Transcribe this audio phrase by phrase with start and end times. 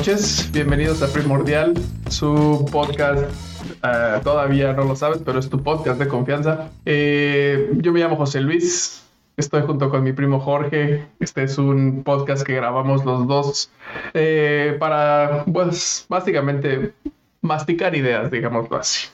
[0.00, 1.74] noches, bienvenidos a Primordial,
[2.08, 3.22] su podcast.
[3.84, 6.70] eh, todavía no lo sabes, pero es tu podcast de confianza.
[6.86, 11.06] Eh, yo me llamo José Luis, estoy junto con mi primo Jorge.
[11.18, 13.70] Este es un podcast que grabamos los dos
[14.14, 16.94] eh, para, pues, básicamente
[17.42, 19.08] masticar ideas, digámoslo así.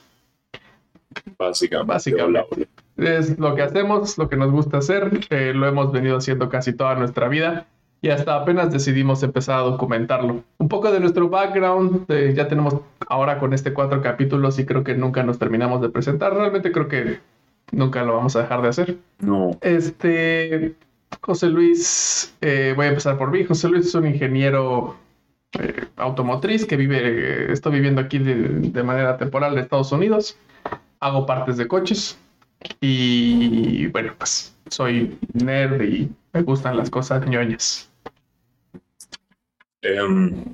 [1.36, 1.92] Básicamente.
[1.94, 2.68] Básicamente.
[2.96, 6.72] Es lo que hacemos, lo que nos gusta hacer, eh, lo hemos venido haciendo casi
[6.74, 7.66] toda nuestra vida
[8.02, 10.44] y hasta apenas decidimos empezar a documentarlo.
[10.58, 12.76] Un poco de nuestro background, eh, ya tenemos
[13.08, 16.88] ahora con este cuatro capítulos y creo que nunca nos terminamos de presentar, realmente creo
[16.88, 17.20] que
[17.72, 18.98] nunca lo vamos a dejar de hacer.
[19.18, 20.74] No, Este,
[21.20, 23.44] José Luis, eh, voy a empezar por mí.
[23.44, 24.96] José Luis es un ingeniero
[25.58, 30.38] eh, automotriz que vive, estoy viviendo aquí de, de manera temporal de Estados Unidos.
[31.00, 32.18] Hago partes de coches
[32.80, 37.90] y bueno, pues soy nerd y me gustan las cosas ñoñas.
[39.86, 40.44] Em,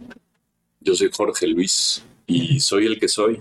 [0.80, 3.41] yo soy Jorge Luis y soy el que soy.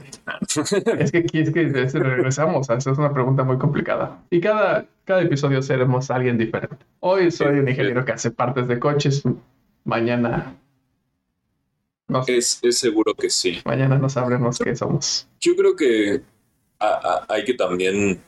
[1.00, 4.24] Es que aquí es que es- regresamos, a esa es una pregunta muy complicada.
[4.30, 6.78] Y cada, cada episodio seremos alguien diferente.
[7.00, 9.24] Hoy soy un ingeniero que hace partes de coches,
[9.84, 10.56] mañana...
[12.08, 12.38] No sé.
[12.38, 13.62] Es, es seguro que sí.
[13.64, 15.28] Mañana no sabremos qué somos.
[15.40, 16.22] Yo creo que
[16.80, 18.20] a- a- hay que también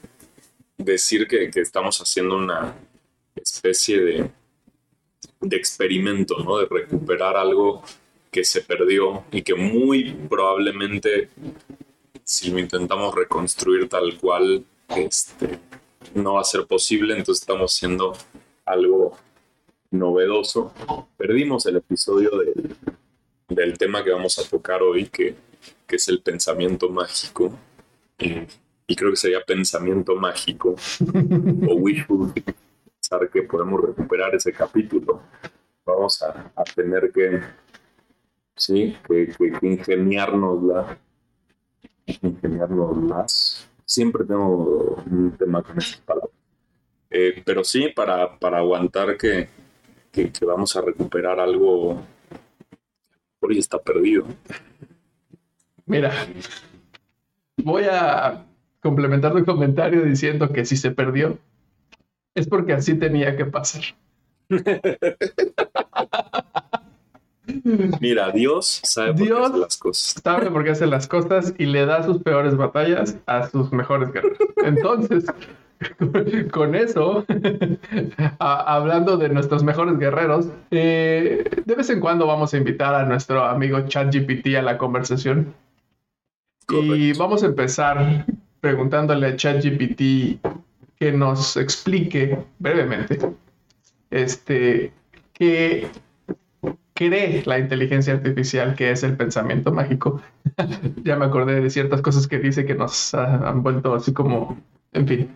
[0.77, 2.73] decir que, que estamos haciendo una
[3.35, 4.31] especie de,
[5.43, 6.57] de experimento, ¿no?
[6.57, 7.83] De recuperar algo
[8.31, 11.29] que se perdió y que muy probablemente
[12.23, 15.59] si lo intentamos reconstruir tal cual, este,
[16.15, 18.13] no va a ser posible, entonces estamos haciendo
[18.65, 19.17] algo
[19.91, 20.73] novedoso.
[21.17, 22.75] Perdimos el episodio del,
[23.49, 25.35] del tema que vamos a tocar hoy, que,
[25.85, 27.53] que es el pensamiento mágico.
[28.19, 28.47] Eh,
[28.87, 30.75] y creo que sería pensamiento mágico
[31.67, 32.33] o wishful
[33.13, 35.21] pensar que podemos recuperar ese capítulo.
[35.85, 37.41] Vamos a, tener que,
[38.55, 40.97] sí, que, que, que ingeniárnosla.
[43.85, 46.31] Siempre tengo un tema con esas palabras.
[47.09, 49.49] Eh, pero sí, para, para aguantar que,
[50.11, 52.01] que, vamos a recuperar algo
[53.41, 54.25] hoy está perdido.
[55.85, 56.11] Mira,
[57.57, 58.45] voy a
[58.81, 61.37] complementar tu comentario diciendo que si se perdió,
[62.35, 63.81] es porque así tenía que pasar.
[67.99, 70.21] Mira, Dios sabe por Dios qué hace las cosas.
[70.23, 74.11] Sabe por qué hace las cosas y le da sus peores batallas a sus mejores
[74.13, 74.37] guerreros.
[74.63, 75.25] Entonces,
[76.51, 77.25] con eso,
[78.39, 83.05] a- hablando de nuestros mejores guerreros, eh, de vez en cuando vamos a invitar a
[83.05, 85.53] nuestro amigo ChatGPT a la conversación.
[86.71, 88.25] Y vamos a empezar
[88.61, 90.39] preguntándole a ChatGPT
[90.99, 93.19] que nos explique brevemente
[94.11, 94.93] este,
[95.33, 95.87] qué
[96.93, 100.21] cree la inteligencia artificial que es el pensamiento mágico.
[101.03, 104.61] ya me acordé de ciertas cosas que dice que nos han vuelto así como,
[104.93, 105.35] en fin.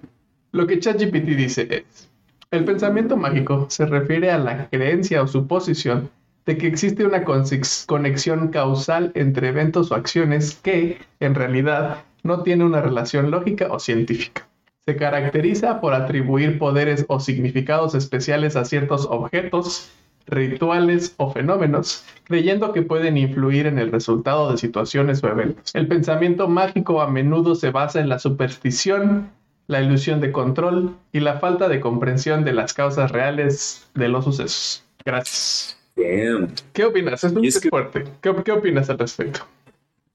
[0.52, 2.10] Lo que ChatGPT dice es,
[2.52, 6.10] el pensamiento mágico se refiere a la creencia o suposición
[6.46, 12.64] de que existe una conexión causal entre eventos o acciones que, en realidad, no tiene
[12.64, 14.48] una relación lógica o científica.
[14.88, 19.90] Se caracteriza por atribuir poderes o significados especiales a ciertos objetos,
[20.28, 25.76] rituales o fenómenos, creyendo que pueden influir en el resultado de situaciones o eventos.
[25.76, 29.30] El pensamiento mágico a menudo se basa en la superstición,
[29.68, 34.24] la ilusión de control y la falta de comprensión de las causas reales de los
[34.24, 34.86] sucesos.
[35.04, 35.78] Gracias.
[35.98, 36.54] Damn.
[36.72, 37.22] ¿Qué opinas?
[37.26, 38.06] Es muy que- fuerte.
[38.22, 39.42] ¿Qué, qué opinas al respecto?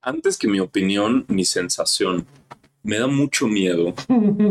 [0.01, 2.25] Antes que mi opinión, mi sensación.
[2.85, 3.95] Me da mucho miedo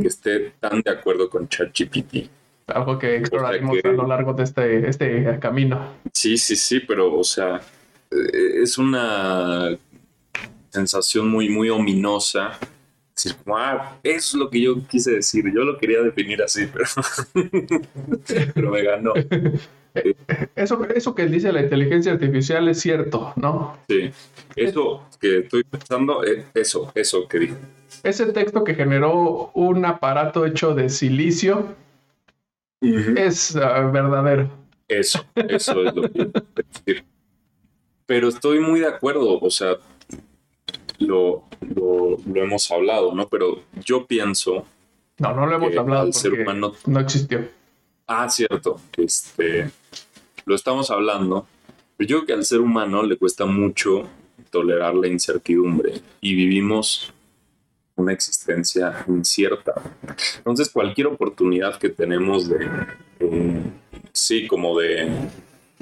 [0.01, 2.29] que esté tan de acuerdo con ChatGPT.
[2.67, 5.95] Algo que exploraremos que- a lo largo de este, este camino.
[6.13, 7.59] Sí, sí, sí, pero, o sea,
[8.09, 9.77] eh, es una
[10.69, 12.57] sensación muy, muy ominosa.
[13.13, 15.43] Decir, "Ah, eso es lo que yo quise decir.
[15.53, 16.85] Yo lo quería definir así, pero,
[18.55, 19.13] pero me ganó.
[20.55, 23.77] Eso, eso que dice la inteligencia artificial es cierto, ¿no?
[23.89, 24.09] Sí.
[24.55, 27.55] Eso que estoy pensando, eh, eso, eso que dije.
[28.03, 31.75] Ese texto que generó un aparato hecho de silicio
[32.81, 34.49] es ah, verdadero.
[34.87, 37.05] Eso, eso es lo que quiero decir.
[38.05, 39.75] Pero estoy muy de acuerdo, o sea,
[40.99, 43.27] lo, lo, lo hemos hablado, ¿no?
[43.27, 44.65] Pero yo pienso,
[45.19, 47.47] No, no lo hemos hablado al ser porque humano- no existió.
[48.07, 49.69] ah, cierto, este,
[50.45, 51.47] lo estamos hablando,
[51.95, 54.07] pero yo creo que al ser humano le cuesta mucho
[54.49, 57.13] tolerar la incertidumbre y vivimos
[57.95, 59.73] una existencia incierta.
[60.37, 62.67] Entonces, cualquier oportunidad que tenemos de,
[63.19, 63.63] eh,
[64.13, 65.09] sí, como de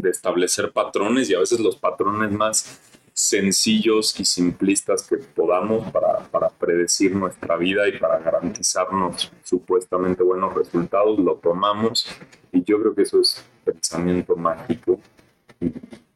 [0.01, 2.79] de establecer patrones y a veces los patrones más
[3.13, 10.53] sencillos y simplistas que podamos para, para, predecir nuestra vida y para garantizarnos supuestamente buenos
[10.53, 12.07] resultados, lo tomamos
[12.53, 15.01] y yo creo que eso es pensamiento mágico.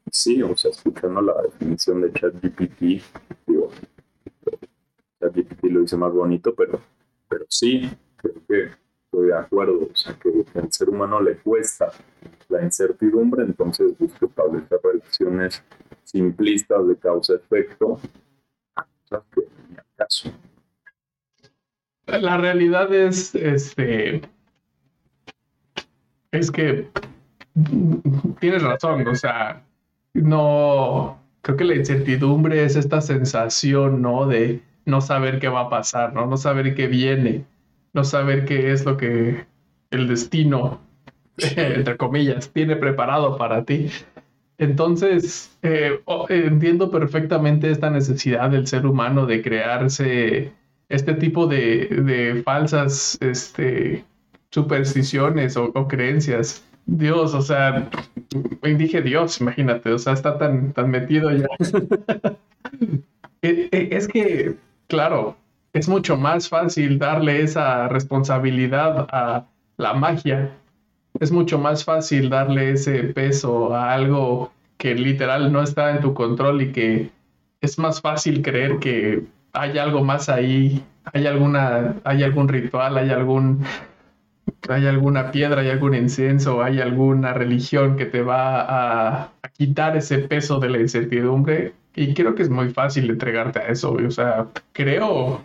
[0.09, 3.03] Sí, o sea, escuchando la definición de ChatGPT,
[3.47, 3.69] digo,
[5.19, 6.79] ChatGPT lo dice más bonito, pero,
[7.27, 8.69] pero sí, creo que
[9.05, 11.91] estoy de acuerdo, o sea, que al ser humano le cuesta
[12.49, 15.63] la incertidumbre, entonces busca establecer relaciones
[16.03, 17.99] simplistas de causa-efecto
[22.05, 24.21] La realidad es, este,
[26.31, 26.89] es que
[28.39, 29.63] tienes razón, o sea,
[30.13, 34.27] no, creo que la incertidumbre es esta sensación, ¿no?
[34.27, 36.25] De no saber qué va a pasar, ¿no?
[36.25, 37.45] No saber qué viene,
[37.93, 39.45] no saber qué es lo que
[39.91, 40.81] el destino,
[41.37, 43.89] entre comillas, tiene preparado para ti.
[44.57, 45.99] Entonces, eh,
[46.29, 50.53] entiendo perfectamente esta necesidad del ser humano de crearse
[50.89, 54.03] este tipo de, falsas este,
[54.51, 56.63] supersticiones o, creencias.
[56.85, 57.89] Dios, o sea,
[58.61, 61.47] dije Dios, imagínate, o sea, está tan, tan metido ya.
[63.45, 64.55] Eh, eh, es que,
[64.93, 65.35] claro,
[65.73, 69.47] es mucho más fácil darle esa responsabilidad a
[69.77, 70.51] la magia
[71.19, 76.13] es mucho más fácil darle ese peso a algo que literal no está en tu
[76.13, 77.09] control y que
[77.61, 79.23] es más fácil creer que
[79.53, 83.63] hay algo más ahí, hay alguna, hay algún ritual, hay algún,
[84.67, 89.95] hay alguna piedra, hay algún incienso, hay alguna religión que te va a, a quitar
[89.95, 91.73] ese peso de la incertidumbre.
[91.95, 93.93] Y creo que es muy fácil entregarte a eso.
[93.93, 95.41] O sea, creo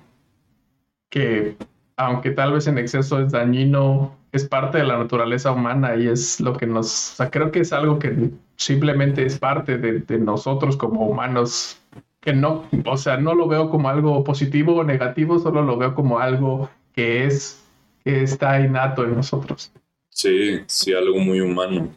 [1.10, 1.56] que
[1.98, 6.40] aunque tal vez en exceso es dañino, es parte de la naturaleza humana y es
[6.40, 10.76] lo que nos, o sea, creo que es algo que simplemente es parte de, nosotros
[10.76, 11.80] como humanos,
[12.20, 15.94] que no, o sea, no lo veo como algo positivo o negativo, solo lo veo
[15.94, 17.64] como algo que es,
[18.04, 19.72] que está innato en nosotros.
[20.10, 21.90] Sí, sí, algo muy humano.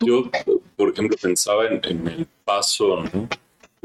[0.00, 0.30] Yo,
[0.76, 3.28] por ejemplo, pensaba en, el paso, ¿no?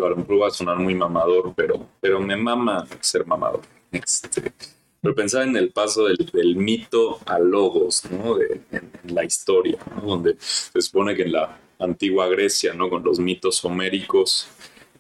[0.05, 3.61] A lo mejor va a sonar muy mamador, pero, pero me mama ser mamador.
[3.91, 4.53] Este,
[5.01, 8.35] pero pensaba en el paso del, mito a logos, ¿no?
[8.35, 10.01] De, en, la historia, ¿no?
[10.01, 12.89] Donde se supone que en la antigua Grecia, ¿no?
[12.89, 14.47] Con los mitos homéricos,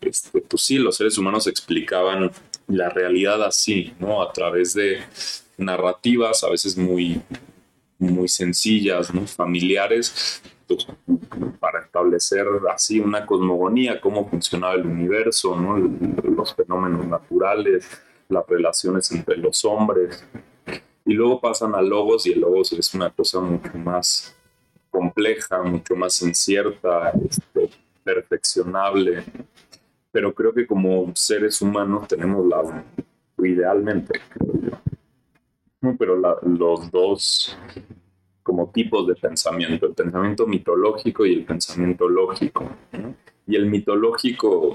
[0.01, 2.31] este, pues sí, los seres humanos explicaban
[2.67, 4.21] la realidad así, ¿no?
[4.21, 5.03] A través de
[5.57, 7.21] narrativas, a veces muy,
[7.99, 9.27] muy sencillas, ¿no?
[9.27, 10.41] Familiares,
[11.59, 15.77] para establecer así una cosmogonía, cómo funcionaba el universo, ¿no?
[15.77, 17.89] los fenómenos naturales,
[18.29, 20.25] las relaciones entre los hombres.
[21.05, 24.35] Y luego pasan a logos y el logos es una cosa mucho más
[24.89, 27.69] compleja, mucho más incierta, este,
[28.03, 29.23] perfeccionable.
[30.11, 32.83] Pero creo que como seres humanos tenemos la,
[33.37, 34.53] idealmente, creo
[35.81, 37.57] yo, pero los dos
[38.43, 42.69] como tipos de pensamiento, el pensamiento mitológico y el pensamiento lógico.
[43.47, 44.73] Y el mitológico,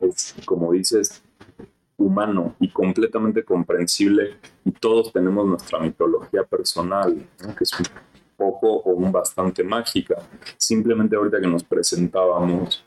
[0.00, 1.22] es, como dices,
[1.96, 7.14] humano y completamente comprensible y todos tenemos nuestra mitología personal,
[7.56, 7.86] que es un
[8.36, 10.16] poco o un bastante mágica.
[10.56, 12.84] Simplemente ahorita que nos presentábamos,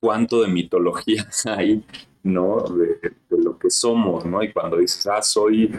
[0.00, 1.84] cuánto de mitología hay,
[2.22, 2.60] ¿no?
[2.60, 4.42] De, lo que somos, ¿no?
[4.42, 5.70] Y cuando dices, ah, soy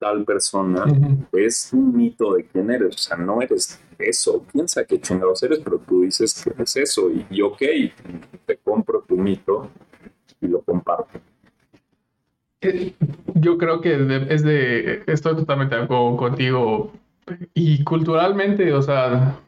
[0.00, 0.84] tal persona,
[1.32, 5.60] es un mito de quién eres, o sea, no eres eso, piensa que chingados eres,
[5.60, 7.62] pero tú dices que es eso, y, y ok,
[8.46, 9.70] te compro tu mito
[10.40, 11.20] y lo comparto.
[12.62, 12.94] Eh,
[13.34, 13.94] yo creo que
[14.28, 16.92] es de, estoy totalmente de acuerdo contigo.
[17.54, 19.38] Y culturalmente, o sea,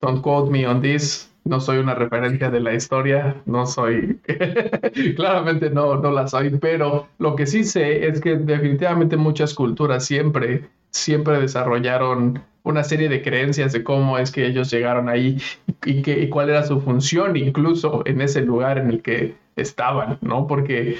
[0.00, 1.29] don't quote me on this.
[1.44, 4.20] No soy una referencia de la historia, no soy,
[5.16, 10.04] claramente no, no la soy, pero lo que sí sé es que definitivamente muchas culturas
[10.04, 15.38] siempre, siempre desarrollaron una serie de creencias de cómo es que ellos llegaron ahí
[15.84, 20.18] y, que, y cuál era su función incluso en ese lugar en el que estaban,
[20.20, 20.46] ¿no?
[20.46, 20.98] Porque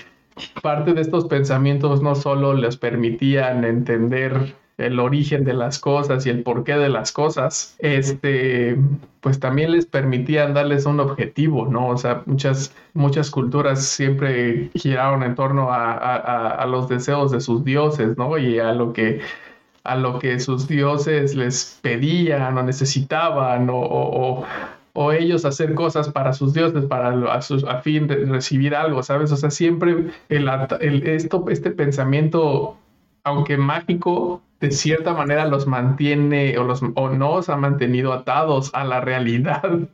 [0.63, 4.55] parte de estos pensamientos no solo les permitían entender
[4.87, 8.77] el origen de las cosas y el porqué de las cosas, este,
[9.21, 11.89] pues también les permitían darles un objetivo, ¿no?
[11.89, 17.65] O sea, muchas, muchas culturas siempre giraron en torno a, a, los deseos de sus
[17.65, 18.39] dioses, ¿no?
[18.39, 19.21] Y a lo que
[19.83, 24.45] a lo que sus dioses les pedían o necesitaban o
[24.93, 29.31] o ellos hacer cosas para sus dioses, para a, fin de recibir algo, ¿sabes?
[29.33, 30.49] O sea, siempre el,
[31.07, 32.77] esto, este pensamiento,
[33.25, 38.85] aunque mágico, de cierta manera los mantiene o, los, o nos ha mantenido atados a
[38.85, 39.89] la realidad.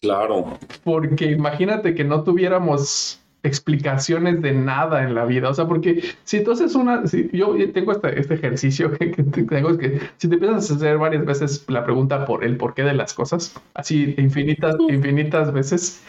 [0.00, 0.58] Claro.
[0.82, 5.48] Porque imagínate que no tuviéramos explicaciones de nada en la vida.
[5.48, 10.00] O sea, porque si entonces una, si yo tengo este, este ejercicio que, tengo que
[10.16, 13.54] si te empiezas a hacer varias veces la pregunta por el porqué de las cosas,
[13.74, 16.02] así infinitas, infinitas veces,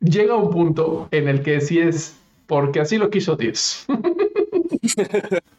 [0.00, 3.86] llega un punto en el que si es porque así lo quiso Dios.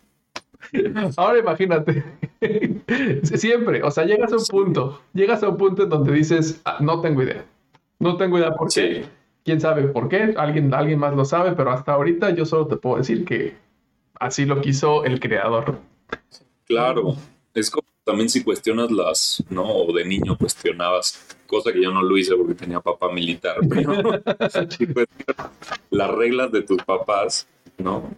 [1.17, 2.03] Ahora imagínate,
[3.23, 6.77] siempre, o sea, llegas a un punto, llegas a un punto en donde dices, ah,
[6.79, 7.45] no tengo idea,
[7.99, 9.05] no tengo idea por qué,
[9.43, 12.77] quién sabe por qué, alguien, alguien más lo sabe, pero hasta ahorita yo solo te
[12.77, 13.55] puedo decir que
[14.19, 15.79] así lo quiso el creador.
[16.65, 17.15] Claro,
[17.53, 19.63] es como también si cuestionas las, ¿no?
[19.63, 23.93] O de niño cuestionabas, cosa que yo no lo hice porque tenía papá militar, pero
[24.69, 24.87] si
[25.91, 27.47] las reglas de tus papás,
[27.77, 28.11] ¿no?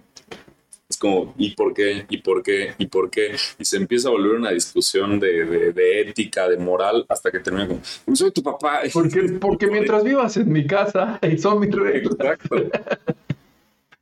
[0.92, 2.06] Es como, ¿y por qué?
[2.10, 2.74] ¿Y por qué?
[2.78, 3.34] ¿Y por qué?
[3.58, 5.74] Y se empieza a volver una discusión de,
[6.06, 7.80] ética, de moral, hasta que termina como,
[8.14, 8.82] soy tu papá.
[8.94, 12.14] Porque, porque mientras vivas en mi casa, son mis reglas.
[12.14, 12.56] Exacto.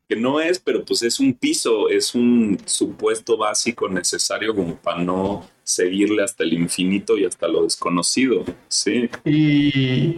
[0.07, 5.03] que no es, pero pues es un piso, es un supuesto básico necesario como para
[5.03, 9.07] no seguirle hasta el infinito y hasta lo desconocido, sí.
[9.23, 10.15] Y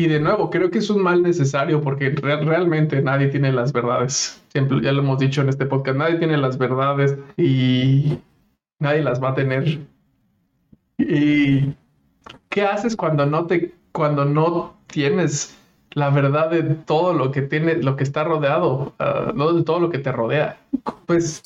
[0.00, 4.42] y de nuevo, creo que es un mal necesario porque realmente nadie tiene las verdades.
[4.48, 8.18] Siempre, ya lo hemos dicho en este podcast, nadie tiene las verdades y
[8.78, 9.78] nadie las va a tener.
[10.96, 11.74] ¿Y
[12.48, 15.54] qué haces cuando no te, cuando no tienes
[15.90, 19.80] la verdad de todo lo que tiene, lo que está rodeado, uh, no de todo
[19.80, 20.56] lo que te rodea?
[21.04, 21.42] Pues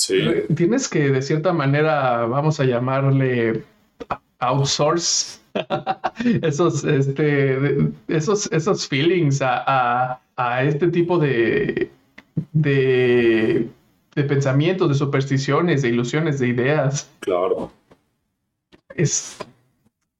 [0.55, 3.65] tienes que de cierta manera, vamos a llamarle
[4.39, 5.41] outsource
[6.43, 10.21] esos, este, esos, esos feelings a,
[10.63, 11.91] este tipo de,
[12.53, 13.69] de,
[14.15, 17.11] de, pensamientos, de supersticiones, de ilusiones, de ideas.
[17.21, 17.71] Claro.
[18.97, 19.39] Es,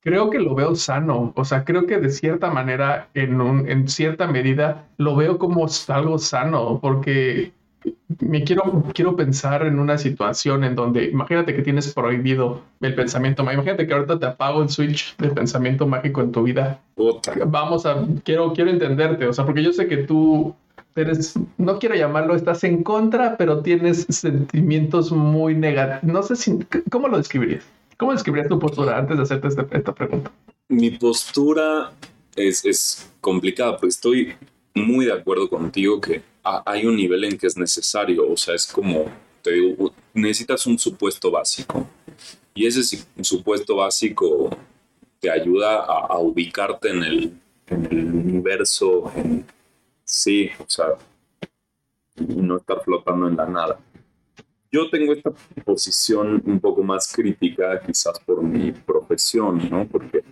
[0.01, 3.89] creo que lo veo sano, o sea, creo que de cierta manera, en, un, en
[3.89, 7.53] cierta medida, lo veo como algo sano, porque
[8.21, 13.43] me quiero, quiero pensar en una situación en donde, imagínate que tienes prohibido el pensamiento
[13.43, 13.63] mágico.
[13.63, 16.81] Imagínate que ahorita te apago el switch de pensamiento mágico en tu vida.
[17.47, 20.55] Vamos a, quiero, quiero entenderte, o sea, porque yo sé que tú
[20.95, 26.15] eres, no quiero llamarlo, estás en contra, pero tienes sentimientos muy negativos.
[26.15, 26.59] No sé si,
[26.91, 27.65] ¿cómo lo describirías?
[27.97, 30.31] ¿Cómo describirías tu postura antes de hacerte esta, esta pregunta?
[30.69, 31.93] Mi postura
[32.37, 34.35] es, es complicada, porque estoy
[34.75, 38.67] muy de acuerdo contigo que hay un nivel en que es necesario, o sea, es
[38.67, 39.07] como,
[39.43, 41.89] te digo, necesitas un supuesto básico.
[42.55, 44.51] Y ese supuesto básico
[45.21, 49.47] te ayuda a, ubicarte en el, universo, en,
[50.05, 50.87] sí, o sea,
[52.17, 53.81] y no estar flotando en la nada.
[54.71, 55.31] Yo tengo esta
[55.65, 59.87] posición un poco más crítica, quizás por mi profesión, ¿no?
[59.87, 60.23] Porque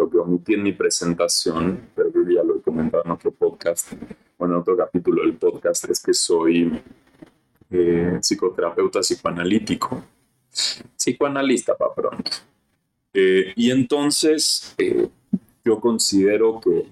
[0.00, 3.92] lo que omití en mi presentación, pero yo ya lo he comentado en otro podcast,
[4.38, 6.82] bueno, en otro capítulo del podcast, es que soy
[7.70, 10.02] eh, psicoterapeuta psicoanalítico,
[10.96, 12.30] psicoanalista para pronto.
[13.12, 15.08] Eh, y entonces eh,
[15.64, 16.86] yo considero que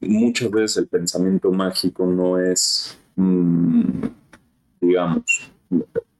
[0.00, 4.04] muchas veces el pensamiento mágico no es, mm,
[4.80, 5.50] digamos,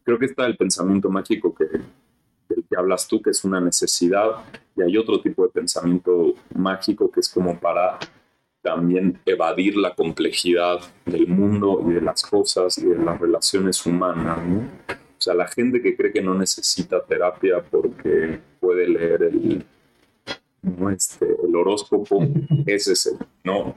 [0.02, 1.66] creo que está el pensamiento mágico que
[2.54, 4.30] del que hablas tú, que es una necesidad,
[4.76, 7.98] y hay otro tipo de pensamiento mágico que es como para
[8.62, 14.38] también evadir la complejidad del mundo y de las cosas y de las relaciones humanas.
[14.88, 19.64] O sea, la gente que cree que no necesita terapia porque puede leer el,
[20.92, 22.24] este, el horóscopo,
[22.66, 23.74] ese es el, no,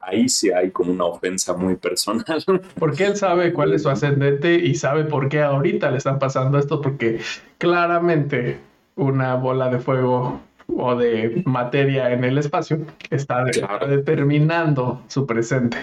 [0.00, 2.24] ahí sí hay como una ofensa muy personal.
[2.78, 6.58] Porque él sabe cuál es su ascendente y sabe por qué ahorita le están pasando
[6.58, 7.20] esto, porque
[7.58, 8.58] claramente
[8.96, 12.78] una bola de fuego o de materia en el espacio
[13.10, 15.78] está determinando su presente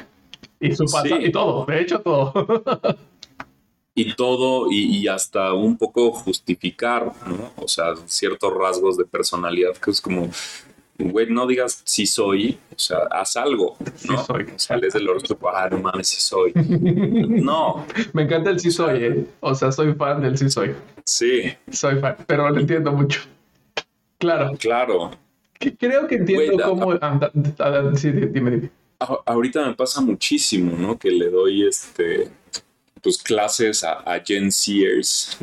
[0.60, 2.34] y su pasado y todo, de hecho todo.
[3.94, 7.52] y todo y, hasta un poco justificar, ¿no?
[7.58, 10.30] O sea, ciertos rasgos de personalidad que es como,
[10.98, 13.76] güey, no digas si soy, o sea, haz algo,
[14.08, 14.18] ¿no?
[14.18, 14.46] Sí soy.
[14.56, 16.54] Sales del horóscopo, ah, no mames, si soy.
[16.56, 17.86] no.
[18.14, 19.26] Me encanta el sí soy, ¿eh?
[19.42, 20.74] O sea, soy fan del sí soy.
[21.06, 21.54] Sí.
[21.70, 23.22] Soy fan, pero lo entiendo mucho.
[24.18, 24.52] Claro.
[24.58, 25.12] Claro.
[25.60, 26.94] Creo que entiendo cómo...
[27.96, 28.70] sí, dime, dime.
[29.26, 30.98] Ahorita me pasa muchísimo, ¿no?
[30.98, 32.30] Que le doy este
[33.02, 35.38] pues clases a, a Gen Sears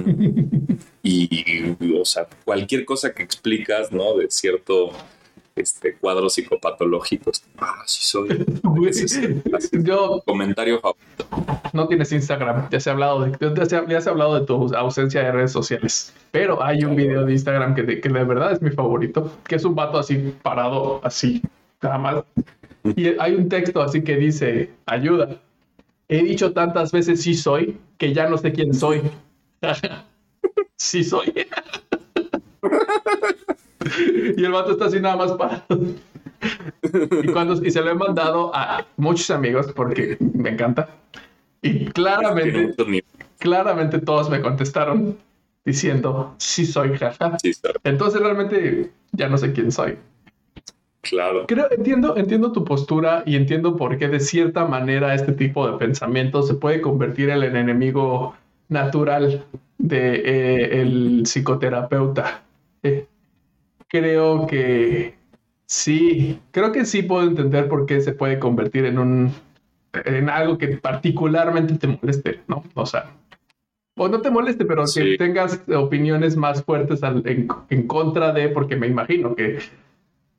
[1.03, 4.17] y, o sea, cualquier cosa que explicas, ¿no?
[4.17, 4.93] De cierto
[5.57, 7.43] este, cuadros psicopatológicos.
[7.59, 8.47] Ah, sí soy.
[9.83, 10.81] Yo, comentario
[11.73, 14.47] No tienes Instagram, ya se ha hablado de, ya se, ya se ha hablado de
[14.47, 16.15] tu ausencia de redes sociales.
[16.31, 19.57] Pero hay un video de Instagram que de, que de verdad es mi favorito, que
[19.57, 21.43] es un vato así parado, así,
[21.83, 22.25] nada más.
[22.97, 25.41] Y hay un texto así que dice, ayuda.
[26.09, 29.03] He dicho tantas veces sí soy que ya no sé quién soy.
[30.77, 31.33] sí soy.
[34.37, 35.65] y el vato está así nada más parado.
[37.23, 40.88] y, cuando, y se lo he mandado a muchos amigos porque me encanta.
[41.61, 42.75] Y claramente,
[43.38, 45.19] claramente todos me contestaron
[45.65, 47.37] diciendo, sí soy, jaja.
[47.85, 49.99] Entonces realmente ya no sé quién soy.
[51.02, 51.47] Claro.
[51.47, 55.78] Creo, entiendo, entiendo tu postura y entiendo por qué de cierta manera este tipo de
[55.78, 58.35] pensamiento se puede convertir en el enemigo
[58.69, 59.45] natural
[59.78, 62.43] de eh, el psicoterapeuta.
[62.83, 63.07] Eh,
[63.88, 65.14] creo que
[65.67, 69.33] sí, creo que sí puedo entender por qué se puede convertir en un
[69.93, 72.62] en algo que particularmente te moleste, ¿no?
[72.75, 73.11] O sea,
[73.97, 78.76] o no te moleste, pero que tengas opiniones más fuertes en, en, contra de, porque
[78.76, 79.59] me imagino que,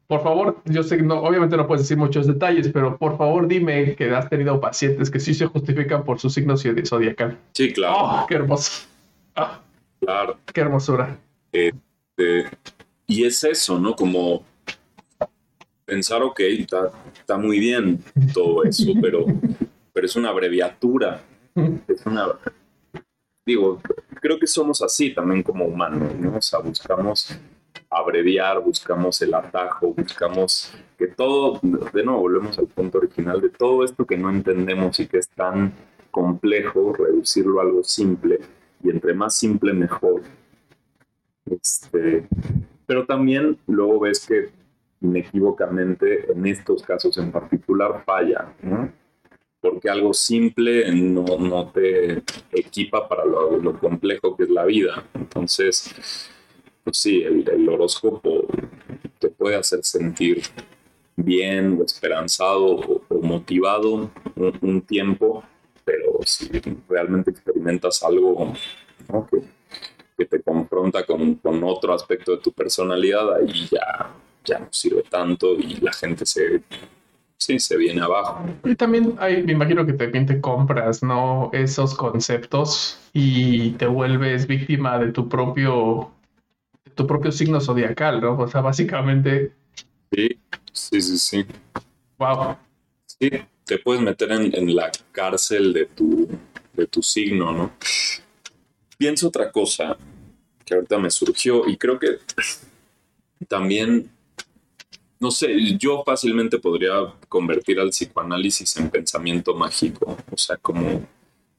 [0.09, 3.47] por favor, yo sé que no, obviamente no puedes decir muchos detalles, pero por favor
[3.47, 7.37] dime que has tenido pacientes que sí se justifican por su signo zodiacal.
[7.53, 7.95] Sí, claro.
[7.99, 8.87] Oh, qué hermoso.
[9.35, 9.61] Ah,
[9.99, 10.39] claro.
[10.51, 11.15] Qué hermosura.
[11.53, 11.71] Eh,
[13.05, 13.95] y es eso, ¿no?
[13.95, 14.43] Como
[15.85, 19.27] pensar, ok, está, muy bien todo eso, pero,
[19.93, 21.21] pero es una abreviatura.
[21.87, 22.29] Es una.
[23.45, 23.79] Digo,
[24.19, 26.35] creo que somos así también como humanos, ¿no?
[26.35, 27.37] O sea, buscamos
[27.89, 33.83] abreviar, buscamos el atajo, buscamos que todo, de nuevo, volvemos al punto original de todo
[33.83, 35.73] esto que no entendemos y que es tan
[36.11, 38.39] complejo, reducirlo a algo simple,
[38.83, 40.21] y entre más simple mejor.
[41.49, 42.27] Este,
[42.85, 44.49] pero también luego ves que
[45.01, 48.53] inequívocamente en estos casos en particular falla,
[49.61, 55.03] porque algo simple no, no te equipa para lo, complejo que es la vida.
[55.13, 56.29] Entonces,
[56.89, 58.47] pues sí, el, horóscopo
[59.19, 60.41] te puede hacer sentir
[61.15, 65.43] bien o esperanzado o, motivado un, tiempo,
[65.85, 66.49] pero si
[66.89, 68.53] realmente experimentas algo
[70.17, 74.11] que te confronta con, otro aspecto de tu personalidad, ahí ya,
[74.43, 76.63] ya no sirve tanto y la gente se,
[77.37, 78.45] se viene abajo.
[78.63, 81.51] Y también hay, me imagino que también te compras, ¿no?
[81.53, 86.11] Esos conceptos y te vuelves víctima de tu propio,
[86.99, 88.37] tu propio signo zodiacal, ¿no?
[88.37, 89.53] O sea, básicamente...
[90.11, 90.37] Sí,
[90.73, 91.45] sí, sí, sí.
[92.17, 92.57] Wow.
[93.05, 93.31] Sí,
[93.63, 96.27] te puedes meter en, en la cárcel de tu,
[96.73, 97.71] de tu signo, ¿no?
[98.99, 99.97] pienso otra cosa
[100.65, 102.17] que ahorita me surgió y creo que
[103.47, 104.11] también,
[105.21, 106.91] no sé, yo fácilmente podría
[107.29, 111.07] convertir al psicoanálisis en pensamiento mágico, o sea, como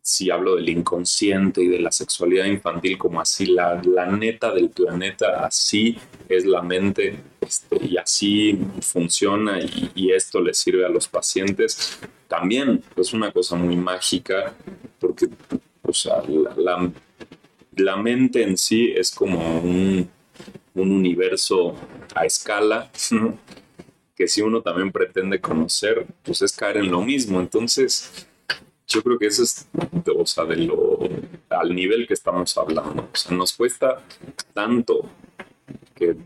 [0.02, 4.70] si hablo del inconsciente y de la sexualidad infantil como así, la, la neta del
[4.70, 11.06] planeta, así es la mente este, y así funciona y, esto le sirve a los
[11.06, 14.54] pacientes, también es una cosa muy mágica
[14.98, 15.28] porque,
[15.82, 16.22] o sea,
[16.56, 16.90] la
[17.76, 20.08] la mente en sí es como un,
[20.74, 21.74] universo
[22.14, 22.90] a escala,
[24.16, 27.38] que si uno también pretende conocer, pues es caer en lo mismo.
[27.38, 28.26] Entonces,
[28.90, 29.68] yo creo que eso es,
[30.14, 30.98] o sea, de lo,
[31.48, 33.08] al nivel que estamos hablando.
[33.12, 34.02] O sea, nos cuesta
[34.52, 35.08] tanto
[35.94, 36.16] que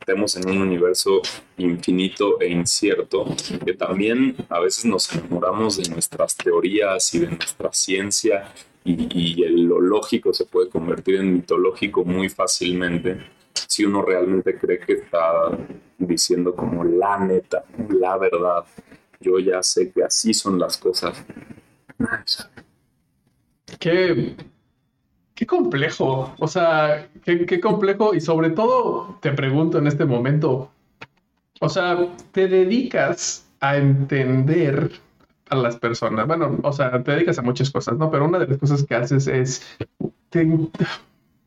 [0.00, 1.22] estemos en un universo
[1.56, 3.24] infinito e incierto,
[3.64, 8.52] que también a veces nos enamoramos de nuestras teorías y de nuestra ciencia
[8.84, 13.18] y, lo lógico se puede convertir en mitológico muy fácilmente
[13.54, 15.56] si uno realmente cree que está
[15.96, 18.64] diciendo como la neta, la verdad.
[19.24, 21.24] Yo ya sé que así son las cosas.
[23.80, 24.36] Qué,
[25.34, 30.70] qué complejo, o sea, qué, complejo y sobre todo te pregunto en este momento,
[31.60, 31.96] o sea,
[32.32, 34.92] te dedicas a entender
[35.48, 36.26] a las personas.
[36.26, 38.10] Bueno, o sea, te dedicas a muchas cosas, ¿no?
[38.10, 39.62] Pero una de las cosas que haces es...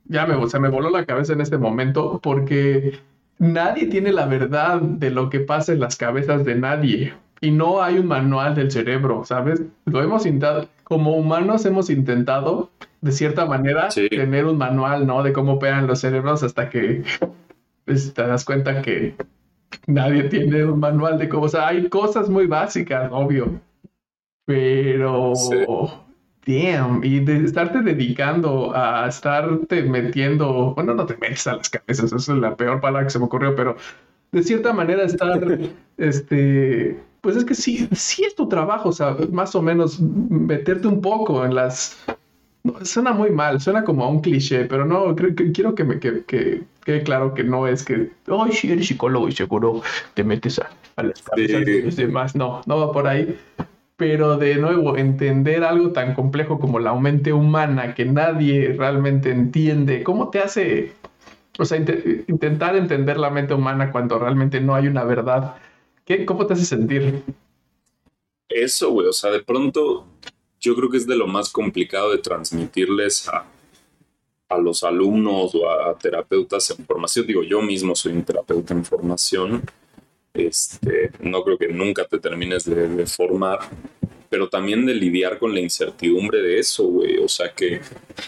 [0.05, 2.99] ya me, se me voló la cabeza en este momento porque
[3.37, 7.13] nadie tiene la verdad de lo que pasa en las cabezas de nadie.
[7.41, 9.61] Y no hay un manual del cerebro, ¿sabes?
[9.85, 12.71] Lo hemos intentado, como humanos hemos intentado,
[13.01, 15.21] de cierta manera, tener un manual, ¿no?
[15.21, 17.03] De cómo operan los cerebros hasta que
[17.85, 19.15] pues, te das cuenta que
[19.85, 23.59] nadie tiene un manual de cómo, o sea, hay cosas muy básicas, obvio,
[24.45, 25.33] pero,
[26.45, 32.13] damn, y de estarte dedicando a estarte metiendo, bueno, no te metes a las cabezas,
[32.13, 33.75] esa es la peor palabra que se me ocurrió, pero
[34.31, 35.39] de cierta manera estar,
[35.97, 40.87] este, pues es que sí, sí es tu trabajo, o sea, más o menos meterte
[40.87, 41.97] un poco en las...
[42.83, 45.99] suena muy mal, suena como a un cliché, pero no, creo, que, quiero que me
[45.99, 46.23] que,
[46.83, 49.81] quede claro que no es que, oh, sí, eres psicólogo y seguro
[50.13, 52.35] te metes a, a las cabezas de los demás.
[52.35, 53.37] No, no va por ahí.
[53.97, 60.03] Pero de nuevo, entender algo tan complejo como la mente humana que nadie realmente entiende,
[60.03, 60.93] ¿cómo te hace
[61.59, 61.77] o sea,
[62.27, 65.55] intentar entender la mente humana cuando realmente no hay una verdad.
[66.07, 67.21] ¿Qué, ¿Cómo te hace sentir?
[68.47, 69.07] Eso, güey.
[69.07, 70.07] O sea, de pronto
[70.57, 73.45] yo creo que es de lo más complicado de transmitirles a,
[74.47, 77.27] a los alumnos o a, terapeutas en formación.
[77.27, 79.63] Digo, yo mismo soy un terapeuta en formación.
[80.33, 83.59] Este, no creo que nunca te termines de, de formar,
[84.29, 87.17] pero también de lidiar con la incertidumbre de eso, güey.
[87.17, 87.81] O sea, que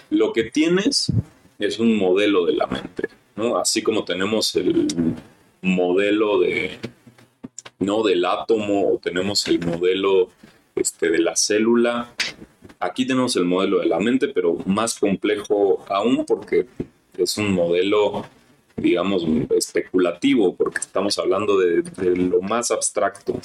[0.09, 1.13] lo que tienes
[1.57, 3.07] es un modelo de la mente.
[3.55, 5.15] Así como tenemos el
[5.61, 6.77] modelo de,
[7.79, 8.03] ¿no?
[8.03, 10.29] del átomo o tenemos el modelo
[10.75, 12.13] este, de la célula,
[12.79, 16.67] aquí tenemos el modelo de la mente, pero más complejo aún porque
[17.17, 18.25] es un modelo
[18.79, 21.83] digamos, especulativo, porque estamos hablando de,
[22.15, 23.39] lo más abstracto,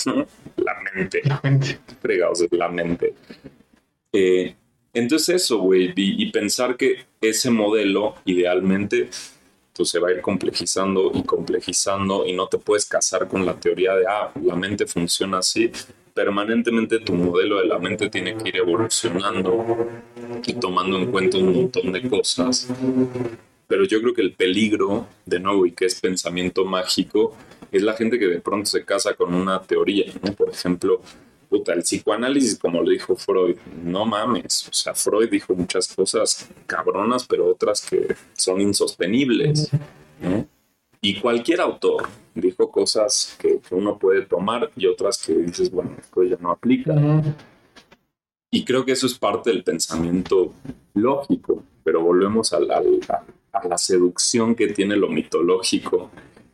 [0.57, 1.23] La mente.
[1.25, 1.79] La mente.
[2.01, 3.15] Fregados, la mente.
[4.13, 4.55] Eh,
[4.93, 9.11] entonces eso, güey, y, pensar que ese modelo idealmente
[9.77, 13.55] pues, se va a ir complejizando y complejizando y no te puedes casar con la
[13.55, 15.71] teoría de, ah, la mente funciona así.
[16.15, 19.89] Permanentemente tu modelo de la mente tiene que ir evolucionando
[20.47, 22.69] y tomando en cuenta un montón de cosas.
[23.67, 27.35] Pero yo creo que el peligro, de nuevo, y que es pensamiento mágico,
[27.73, 30.13] es la gente que de pronto se casa con una teoría.
[30.37, 31.01] Por ejemplo,
[31.67, 34.69] el psicoanálisis, como lo dijo Freud, no mames.
[34.69, 39.71] O sea, Freud dijo muchas cosas cabronas, pero otras que son insostenibles.
[41.01, 46.23] Y cualquier autor dijo cosas que, uno puede tomar y otras que dices, bueno, esto
[46.25, 46.95] ya no aplica.
[48.51, 50.53] Y creo que eso es parte del pensamiento
[50.95, 52.83] lógico, pero volvemos a la,
[53.53, 56.11] a la seducción que tiene lo mitológico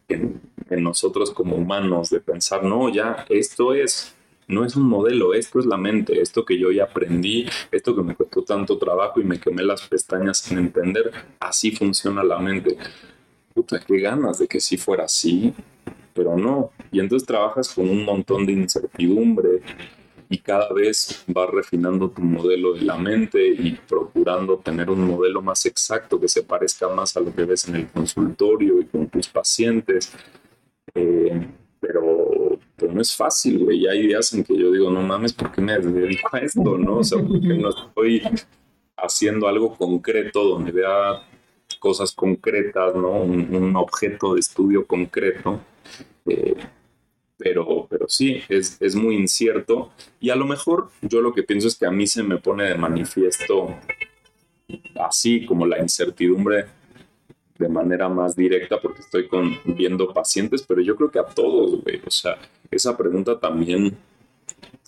[0.08, 4.14] en, en nosotros como humanos, de pensar, no, ya, esto es
[4.50, 8.02] no es un modelo, esto es la mente, esto que yo ya aprendí, esto que
[8.02, 12.76] me costó tanto trabajo y me quemé las pestañas sin entender, así funciona la mente.
[13.54, 15.54] Puta, qué ganas de que sí fuera así,
[16.14, 16.70] pero no.
[16.92, 19.62] Y entonces trabajas con un montón de incertidumbre
[20.28, 25.42] y cada vez vas refinando tu modelo de la mente y procurando tener un modelo
[25.42, 29.08] más exacto que se parezca más a lo que ves en el consultorio y con
[29.08, 30.12] tus pacientes.
[30.94, 31.48] Eh,
[31.80, 33.86] pero pero no es fácil, güey.
[33.86, 36.96] Hay días en que yo digo, no mames, ¿por qué me dedico a esto, no?
[36.96, 38.22] O sea, porque no estoy
[38.96, 41.22] haciendo algo concreto donde vea
[41.78, 43.10] cosas concretas, ¿no?
[43.10, 45.60] Un, objeto de estudio concreto.
[46.26, 46.56] Eh,
[47.36, 49.92] pero, pero sí, es, es muy incierto.
[50.18, 52.64] Y a lo mejor yo lo que pienso es que a mí se me pone
[52.64, 53.76] de manifiesto
[54.96, 56.66] así como la incertidumbre
[57.60, 61.82] de manera más directa porque estoy con, viendo pacientes, pero yo creo que a todos,
[61.82, 62.00] güey.
[62.06, 62.38] O sea,
[62.70, 63.94] esa pregunta también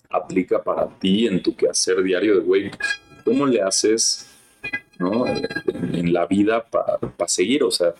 [0.09, 2.71] aplica para ti en tu quehacer diario de, güey,
[3.23, 4.27] ¿cómo le haces
[4.97, 5.25] ¿no?
[5.27, 7.63] en, la vida para seguir?
[7.63, 7.93] O sea,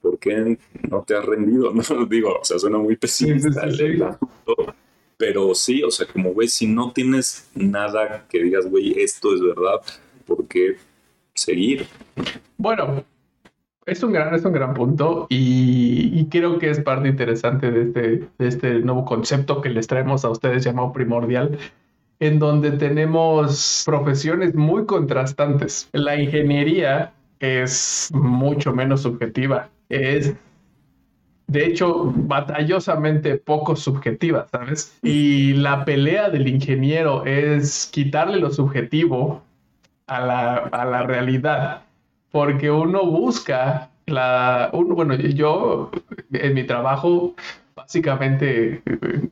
[0.00, 1.72] ¿por qué no te has rendido?
[1.90, 3.68] No digo, o sea, suena muy pesimista.
[5.18, 9.42] pero sí, o sea, como, güey, si no tienes nada que digas, güey, esto es
[9.42, 9.82] verdad,
[10.26, 10.78] ¿por qué
[11.34, 11.86] seguir?
[12.56, 13.04] Bueno,
[13.86, 18.28] es un gran, es un gran punto y, creo que es parte interesante de este,
[18.36, 21.56] de este nuevo concepto que les traemos a ustedes llamado primordial,
[22.18, 25.88] en donde tenemos profesiones muy contrastantes.
[25.92, 30.34] La ingeniería es mucho menos subjetiva, es
[31.46, 34.98] de hecho batallosamente poco subjetiva, ¿sabes?
[35.04, 39.42] Y la pelea del ingeniero es quitarle lo subjetivo
[40.08, 41.85] a la, a la realidad
[42.36, 45.90] porque uno busca la, bueno, yo
[46.30, 47.34] en mi trabajo
[47.74, 48.82] básicamente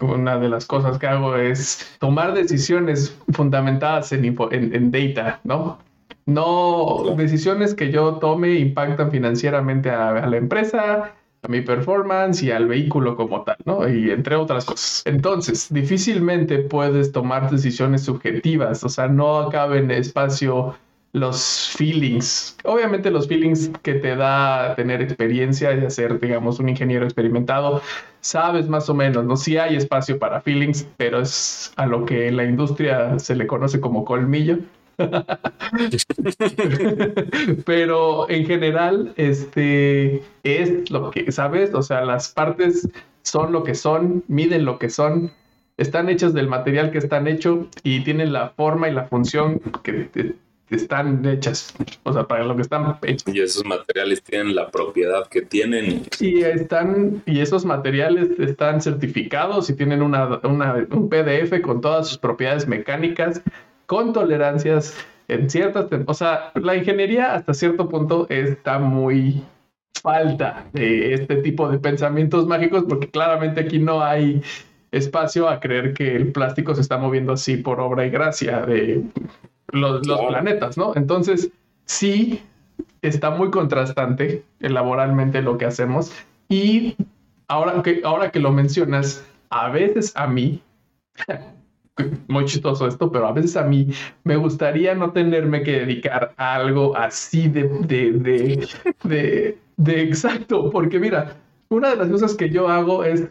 [0.01, 5.81] una de las cosas que hago es tomar decisiones fundamentadas en, en, data, ¿no?
[6.25, 11.13] No decisiones que yo tome impactan financieramente a, la empresa,
[11.43, 13.87] a mi performance y al vehículo como tal, ¿no?
[13.87, 15.03] Y entre otras cosas.
[15.05, 20.75] Entonces, difícilmente puedes tomar decisiones subjetivas, o sea, no cabe en espacio
[21.15, 22.57] los feelings.
[22.65, 27.81] Obviamente los feelings que te da tener experiencia y ser, digamos, un ingeniero experimentado,
[28.21, 29.37] sabes más o menos, ¿no?
[29.37, 33.47] Sí hay espacio para feelings, pero es a lo que en la industria se le
[33.47, 34.59] conoce como colmillo.
[37.65, 41.73] pero en general, este es lo que, ¿sabes?
[41.75, 42.89] O sea, las partes
[43.23, 45.31] son lo que son, miden lo que son,
[45.77, 50.09] están hechas del material que están hechos y tienen la forma y la función que
[50.71, 53.35] están hechas, o sea, para lo que están hechos.
[53.35, 56.03] Y esos materiales tienen la propiedad que tienen.
[56.21, 62.19] Y están, y esos materiales están certificados y tienen una, un PDF con todas sus
[62.19, 63.43] propiedades mecánicas,
[63.87, 64.97] con tolerancias
[65.29, 69.43] en ciertas, o sea, la ingeniería hasta cierto punto está muy
[70.03, 74.43] falta de este tipo de pensamientos mágicos porque claramente aquí no hay
[74.93, 79.03] espacio a creer que el plástico se está moviendo así por obra y gracia de
[79.69, 80.93] los, planetas, ¿no?
[80.95, 81.51] Entonces,
[81.85, 82.43] sí,
[83.03, 86.13] está muy contrastante laboralmente lo que hacemos
[86.49, 86.97] y
[87.49, 90.63] ahora que, ahora que lo mencionas, a veces a mí,
[92.29, 93.89] muy chistoso esto, pero a veces a mí
[94.25, 98.69] me gustaría no tenerme que dedicar a algo así de, de, de,
[99.05, 101.37] de, de exacto, porque mira,
[101.69, 103.29] una de las cosas que yo hago es,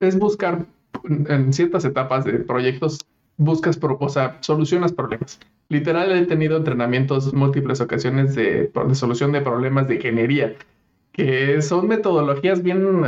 [0.00, 0.66] es buscar
[1.04, 2.98] en ciertas etapas de proyectos
[3.40, 5.40] buscas, o sea, solucionas problemas.
[5.68, 10.54] Literal, he tenido entrenamientos múltiples ocasiones de, solución de problemas de ingeniería,
[11.12, 13.06] que son metodologías bien uh,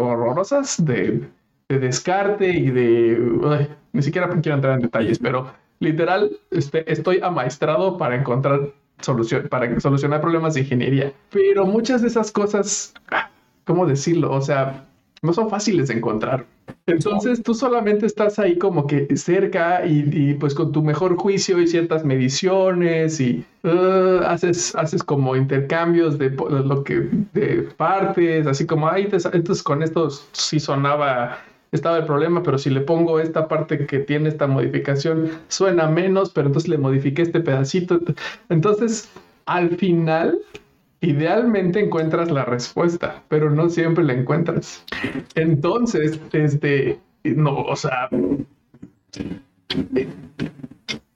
[0.00, 1.28] horrorosas de,
[1.68, 3.68] descarte y de...
[3.92, 9.78] ni siquiera quiero entrar en detalles, pero literal este, estoy amaestrado para encontrar solución, para
[9.80, 11.12] solucionar problemas de ingeniería.
[11.30, 13.30] Pero muchas de esas cosas, ah,
[13.64, 14.32] ¿cómo decirlo?
[14.32, 14.86] O sea,
[15.24, 16.46] no son fáciles de encontrar.
[16.86, 21.66] Entonces tú solamente estás ahí como que cerca y, pues con tu mejor juicio y
[21.66, 28.88] ciertas mediciones y uh, haces, haces como intercambios de, lo que de partes, así como
[28.88, 31.38] ahí entonces con esto sí sonaba
[31.72, 36.30] estaba el problema, pero si le pongo esta parte que tiene esta modificación, suena menos,
[36.30, 38.00] pero entonces le modifiqué este pedacito.
[38.48, 39.10] Entonces,
[39.46, 40.38] al final,
[41.04, 44.84] idealmente encuentras la respuesta, pero no siempre la encuentras.
[45.34, 48.08] Entonces, este, no, o sea,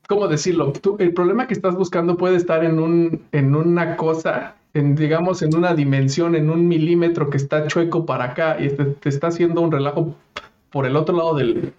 [0.09, 0.73] ¿cómo decirlo?
[0.99, 5.55] el problema que estás buscando puede estar en un, en una cosa, en, digamos, en
[5.55, 9.61] una dimensión, en un milímetro que está chueco para acá y te, te está haciendo
[9.61, 10.15] un relajo
[10.71, 11.73] por el otro lado del,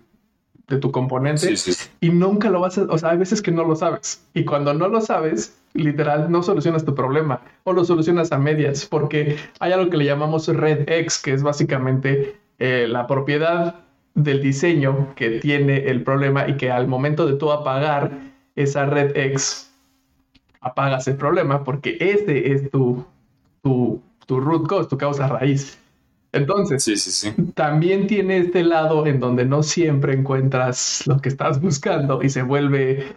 [0.69, 1.54] de tu componente
[2.00, 4.74] y nunca lo vas a, o sea, hay veces que no lo sabes y cuando
[4.74, 9.71] no lo sabes, literal, no solucionas tu problema o lo solucionas a medias porque hay
[9.71, 13.75] algo que le llamamos red X, que es básicamente eh, la propiedad
[14.15, 18.12] del diseño que tiene el problema y que al momento de tú apagar
[18.55, 19.71] esa red X,
[20.62, 23.05] apagas el problema porque ese es tu,
[23.62, 25.77] tu, tu root cause, tu causa raíz.
[26.32, 27.34] Entonces, sí, sí, sí.
[27.55, 32.43] también tiene este lado en donde no siempre encuentras lo que estás buscando y se
[32.43, 33.15] vuelve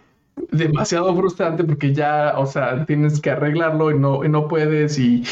[0.53, 5.23] demasiado frustrante porque ya, o sea, tienes que arreglarlo y no, no puedes y,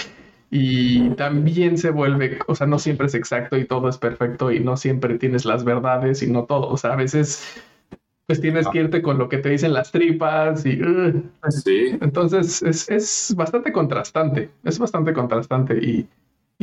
[0.49, 4.59] y también se vuelve, o sea, no siempre es exacto y todo es perfecto y
[4.59, 7.61] no siempre tienes las verdades y no todo, o sea, a veces
[8.27, 10.79] pues tienes que irte con lo que te dicen las tripas y...
[11.49, 11.97] sí.
[11.99, 16.07] Entonces es, es bastante contrastante, es bastante contrastante y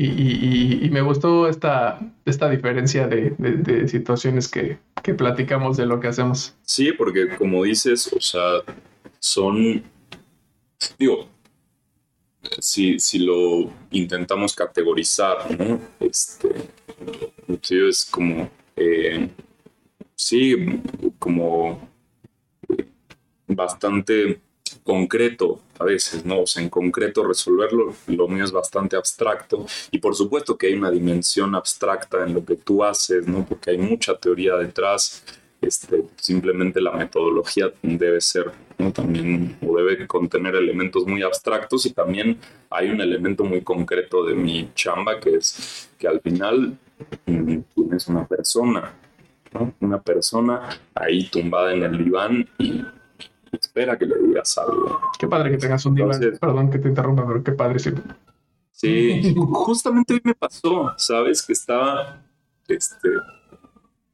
[0.00, 4.78] y, me gustó esta, esta diferencia de, situaciones que,
[5.14, 6.54] platicamos de lo que hacemos.
[6.62, 8.62] Sí, porque como dices, o sea,
[9.18, 9.82] son,
[10.98, 11.28] digo,
[12.58, 15.80] si, si lo intentamos categorizar, ¿no?
[16.00, 16.48] Este,
[17.88, 19.28] es como, eh,
[20.14, 20.54] sí,
[21.18, 21.88] como
[23.46, 24.40] bastante
[24.84, 26.42] concreto a veces, ¿no?
[26.42, 30.74] O sea, en concreto resolverlo, lo mío es bastante abstracto y por supuesto que hay
[30.74, 33.44] una dimensión abstracta en lo que tú haces, ¿no?
[33.46, 35.24] Porque hay mucha teoría detrás,
[35.60, 38.92] este, simplemente la metodología debe ser, ¿no?
[38.92, 42.38] También, o debe contener elementos muy abstractos y también
[42.70, 46.76] hay un elemento muy concreto de mi chamba que es que al final
[47.26, 48.94] mm, tienes una persona,
[49.52, 49.72] ¿no?
[49.80, 52.84] Una persona ahí tumbada en el diván y
[53.52, 55.00] espera que le digas algo.
[55.18, 56.20] Qué padre que tengas un diván.
[56.40, 57.78] Perdón que te interrumpa, pero qué padre.
[57.78, 57.92] Sí,
[58.72, 61.42] sí justamente hoy me pasó, ¿sabes?
[61.42, 62.22] Que estaba
[62.68, 63.08] este,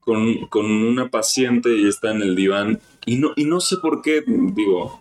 [0.00, 4.00] con, con, una paciente y está en el diván y no, y no sé por
[4.00, 5.00] qué, digo,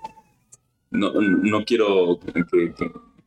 [0.92, 2.20] no, no quiero
[2.52, 2.74] que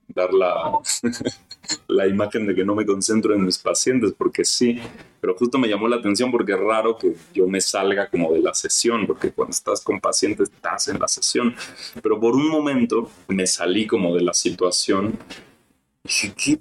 [0.09, 0.73] dar la,
[1.88, 4.81] la imagen de que no me concentro en mis pacientes, porque sí,
[5.20, 8.40] pero justo me llamó la atención porque es raro que yo me salga como de
[8.40, 11.55] la sesión, porque cuando estás con pacientes estás en la sesión,
[12.02, 15.18] pero por un momento me salí como de la situación.
[16.05, 16.59] Y dije, qué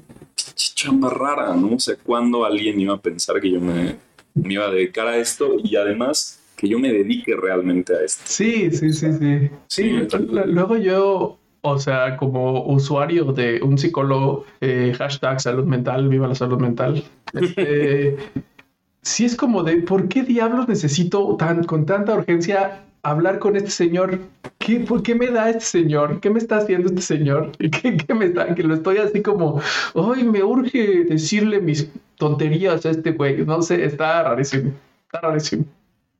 [0.56, 1.76] chamba rara, ¿no?
[1.76, 3.98] O sea, ¿cuándo alguien iba a pensar que yo me,
[4.34, 5.56] me iba a dedicar a esto?
[5.64, 8.24] Y además que yo me dedique realmente a esto.
[8.26, 9.50] Sí, sí, sí, sí.
[9.68, 10.08] Sí,
[10.48, 16.36] luego yo o sea, como usuario de un psicólogo, eh, hashtag salud mental, viva la
[16.36, 17.04] salud mental.
[17.34, 18.18] Este,
[19.02, 23.72] sí es como de, ¿por qué diablos necesito tan, con tanta urgencia hablar con este
[23.72, 24.20] señor?
[24.60, 26.20] ¿Qué, ¿Por qué me da este señor?
[26.20, 27.52] ¿Qué me está haciendo este señor?
[27.58, 28.54] ¿Qué, qué me está?
[28.54, 29.60] Que lo estoy así como,
[29.96, 33.44] ay, me urge decirle mis tonterías a este güey.
[33.44, 34.72] No sé, está rarísimo.
[35.06, 35.66] Está rarísimo.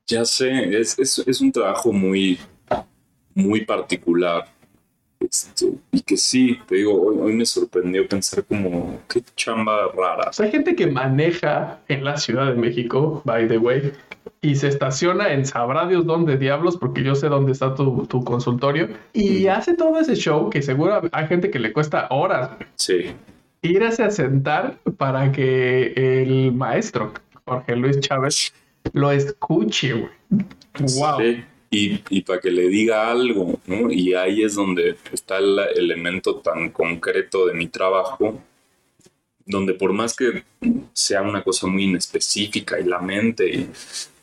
[0.08, 2.38] Ya sé, es, es, es un trabajo muy,
[3.34, 4.44] muy particular.
[5.92, 10.28] Y que sí, te digo, hoy, hoy, me sorprendió pensar como, qué chamba rara.
[10.30, 13.92] O sea, hay gente que maneja en la Ciudad de México, by the way,
[14.40, 18.22] y se estaciona en sabrá Dios dónde diablos, porque yo sé dónde está tu, tu
[18.24, 22.50] consultorio, y hace todo ese show que seguro hay gente que le cuesta horas.
[22.76, 23.12] Sí.
[23.62, 27.12] Irse a sentar para que el maestro,
[27.46, 28.52] Jorge Luis Chávez,
[28.92, 30.10] lo escuche, güey.
[30.98, 31.20] Wow.
[31.20, 31.44] Sí.
[31.70, 33.90] Y, y, para que le diga algo, ¿no?
[33.90, 38.40] Y ahí es donde está el elemento tan concreto de mi trabajo,
[39.44, 40.44] donde por más que
[40.92, 43.70] sea una cosa muy inespecífica y la mente, y,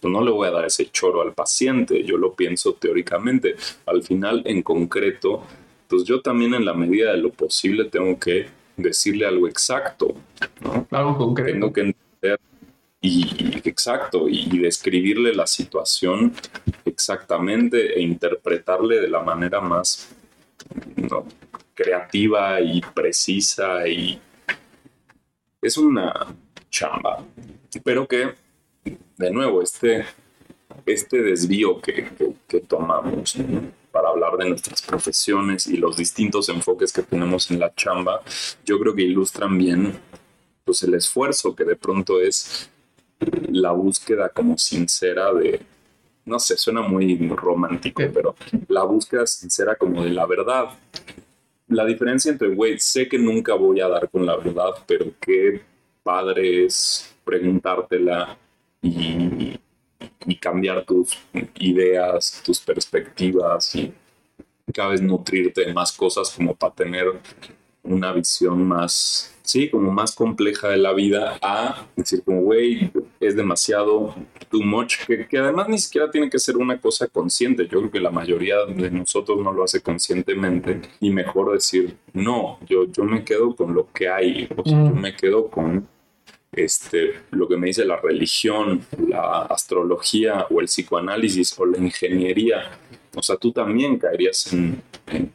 [0.03, 3.55] pues no le voy a dar ese choro al paciente, yo lo pienso teóricamente.
[3.85, 5.43] Al final, en concreto,
[5.87, 10.15] pues yo también en la medida de lo posible tengo que decirle algo exacto,
[10.61, 10.87] ¿no?
[10.91, 11.53] Algo concreto.
[11.53, 12.39] Tengo que entender
[13.05, 16.33] y exacto, y, describirle la situación
[16.85, 20.09] exactamente e interpretarle de la manera más
[21.73, 24.21] creativa y precisa y
[25.61, 26.33] es una
[26.69, 27.25] chamba,
[27.83, 28.35] pero que
[29.17, 30.05] de nuevo este,
[30.85, 32.09] este desvío que,
[32.47, 33.35] que, tomamos
[33.91, 38.21] para hablar de nuestras profesiones y los distintos enfoques que tenemos en la chamba,
[38.63, 39.99] yo creo que ilustran bien
[40.63, 42.69] pues el esfuerzo que de pronto es
[43.49, 45.61] la búsqueda como sincera de,
[46.25, 48.35] no sé, suena muy romántico, pero
[48.67, 50.69] la búsqueda sincera como de la verdad.
[51.67, 55.61] La diferencia entre, güey, sé que nunca voy a dar con la verdad, pero qué
[56.03, 58.37] padre es preguntártela
[58.81, 59.57] y,
[60.25, 61.17] y cambiar tus
[61.55, 63.93] ideas, tus perspectivas y
[64.73, 67.05] cada vez nutrirte de más cosas como para tener
[67.83, 73.35] una visión más sí, como más compleja de la vida a decir como, güey, es
[73.35, 74.15] demasiado
[74.49, 77.67] too much, que, que, además ni siquiera tiene que ser una cosa consciente.
[77.67, 82.57] Yo creo que la mayoría de nosotros no lo hace conscientemente y mejor decir, no,
[82.67, 84.89] yo, yo me quedo con lo que hay, o sea, mm.
[84.89, 85.87] yo me quedo con
[86.53, 92.79] este, lo que me dice la religión, la astrología o el psicoanálisis o la ingeniería.
[93.15, 95.31] O sea, tú también caerías en, en,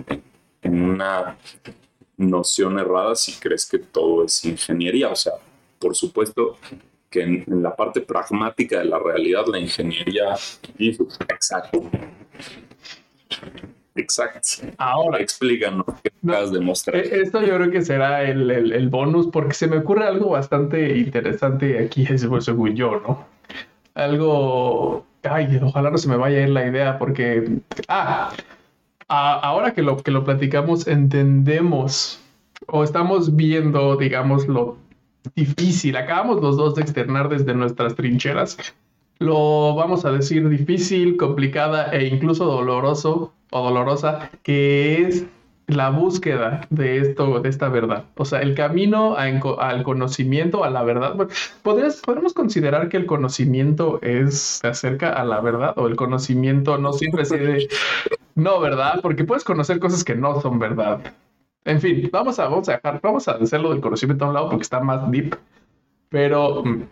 [0.62, 1.37] en una
[2.18, 5.09] noción errada si crees que todo es ingeniería.
[5.09, 5.33] O sea,
[5.78, 6.59] por supuesto
[7.09, 10.35] que en, en la parte pragmática de la realidad, la ingeniería,
[11.28, 11.90] exacto.
[13.98, 14.72] Exacto.
[14.78, 16.96] Ahora, explícanos qué no, acabas de mostrar.
[16.96, 20.96] Esto yo creo que será el, el, el, bonus, porque se me ocurre algo bastante
[20.96, 22.07] interesante aquí,
[22.40, 23.26] según yo, ¿no?
[23.94, 25.04] Algo.
[25.24, 27.59] Ay, ojalá no se me vaya a ir la idea, porque.
[27.88, 28.31] Ah,
[29.09, 32.21] ahora que lo, que lo platicamos, entendemos
[32.66, 34.77] o estamos viendo, digamos, lo
[35.35, 35.97] difícil.
[35.97, 38.57] Acabamos los dos de externar desde nuestras trincheras.
[39.18, 45.25] Lo vamos a decir difícil, complicada e incluso doloroso o dolorosa, que es
[45.68, 48.04] la búsqueda de esto, de esta verdad.
[48.16, 51.14] O sea, el camino al conocimiento, a la verdad.
[51.62, 56.78] ¿Podrías, podemos considerar que el conocimiento es se acerca a la verdad o el conocimiento
[56.78, 57.68] no siempre se de,
[58.35, 59.00] no, ¿verdad?
[59.02, 61.00] Porque puedes conocer cosas que no son verdad.
[61.64, 64.48] En fin, vamos a, vamos a dejar, vamos a hacerlo del conocimiento a un lado
[64.48, 65.37] porque está más deep.
[66.09, 66.83] Pero mm,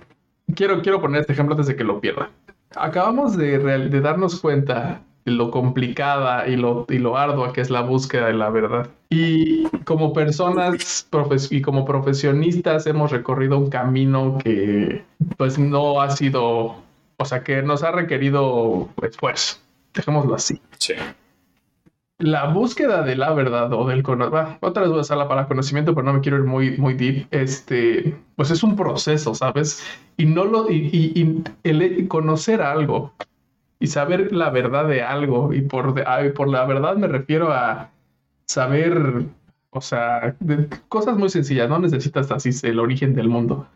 [0.55, 2.31] quiero, quiero poner este ejemplo antes de que lo pierda.
[2.75, 7.83] Acabamos de, de darnos cuenta lo complicada y lo, y lo ardua que es la
[7.83, 8.89] búsqueda de la verdad.
[9.11, 11.09] Y como personas
[11.51, 15.05] y como profesionistas hemos recorrido un camino que
[15.37, 16.77] pues no ha sido,
[17.17, 19.57] o sea, que nos ha requerido esfuerzo.
[19.95, 20.61] Dejémoslo así.
[20.79, 20.95] Sí.
[22.19, 25.49] La búsqueda de la verdad o del conocimiento, otra vez voy a usar la palabra
[25.49, 29.85] conocimiento, pero no me quiero ir muy, muy deep, este, pues es un proceso, ¿sabes?
[30.17, 33.13] Y no lo, y, y, y el conocer algo
[33.79, 35.53] y saber la verdad de algo.
[35.53, 37.91] Y por, de, por la verdad me refiero a
[38.47, 39.25] saber,
[39.71, 40.37] o sea,
[40.89, 43.67] cosas muy sencillas, no necesitas así el origen del mundo.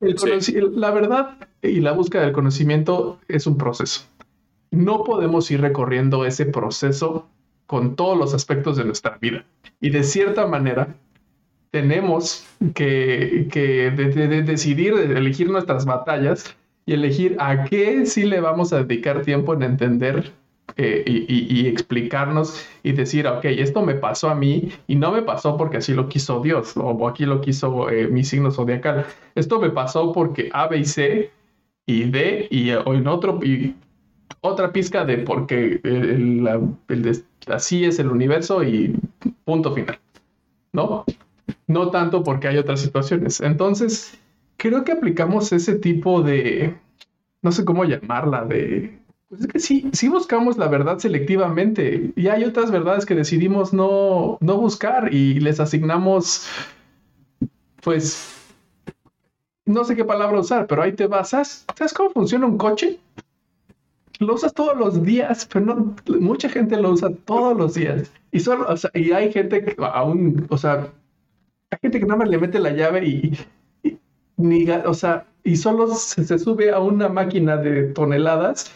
[0.00, 0.56] El sí.
[0.72, 4.02] La verdad y la búsqueda del conocimiento es un proceso.
[4.70, 7.26] No podemos ir recorriendo ese proceso
[7.66, 9.44] con todos los aspectos de nuestra vida.
[9.80, 10.94] Y de cierta manera,
[11.70, 16.56] tenemos que, que de, de, de decidir, elegir nuestras batallas
[16.86, 20.32] y elegir a qué sí le vamos a dedicar tiempo en entender
[20.76, 25.56] eh, y, explicarnos y decir, ok, esto me pasó a mí y no me pasó
[25.56, 29.06] porque así lo quiso Dios o aquí lo quiso eh, mi signo zodiacal.
[29.34, 31.30] Esto me pasó porque A, B y C
[31.86, 33.74] y D y o en otro y
[34.40, 36.46] otra pizca de porque el,
[37.46, 38.94] así es el universo y
[39.44, 39.98] punto final.
[40.72, 41.04] ¿No?
[41.66, 43.40] No tanto porque hay otras situaciones.
[43.40, 44.20] Entonces,
[44.56, 46.76] creo que aplicamos ese tipo de,
[47.42, 48.98] no sé cómo llamarla, de
[49.28, 53.72] pues es que sí, sí buscamos la verdad selectivamente y hay otras verdades que decidimos
[53.72, 56.46] no, no buscar y les asignamos,
[57.82, 58.36] pues,
[59.64, 61.30] no sé qué palabra usar, pero ahí te vas.
[61.30, 63.00] ¿Sabes, cómo funciona un coche?
[64.20, 68.12] Lo usas todos los días, pero no, mucha gente lo usa todos los días.
[68.30, 70.88] Y solo, o sea, y hay gente que aún, o sea,
[71.70, 73.36] hay gente que nada más le mete la llave y,
[74.36, 78.72] ni, o sea, y solo se sube a una máquina de toneladas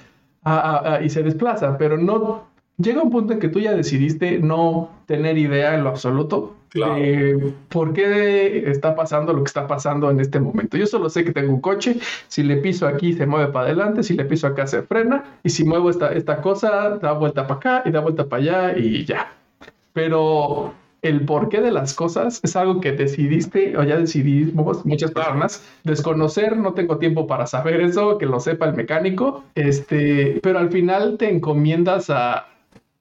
[1.03, 2.49] y se desplaza, pero no
[2.79, 7.53] llega un punto en que tú ya decidiste no tener idea en lo absoluto de
[7.69, 10.77] por qué está pasando lo que está pasando en este momento.
[10.77, 11.99] Yo solo sé que tengo un coche,
[12.29, 15.51] si le piso aquí se mueve para adelante, si le piso acá se frena, y
[15.51, 19.05] si muevo esta, esta cosa, da vuelta para acá y da vuelta para allá y
[19.05, 19.33] ya.
[19.93, 25.64] Pero el porqué de las cosas es algo que decidiste o ya decidimos muchas personas.
[25.84, 30.70] Desconocer, no tengo tiempo para saber eso, que lo sepa el mecánico, este, pero al
[30.70, 32.48] final te encomiendas a,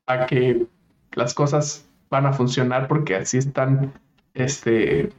[0.07, 0.65] a que
[1.13, 3.93] las cosas van a funcionar porque así están
[4.33, 5.09] este,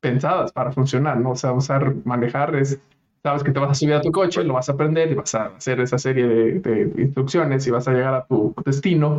[0.00, 1.32] pensadas para funcionar, ¿no?
[1.32, 2.80] O sea, usar, manejar es,
[3.22, 5.34] sabes que te vas a subir a tu coche, lo vas a aprender y vas
[5.34, 9.18] a hacer esa serie de, de instrucciones y vas a llegar a tu destino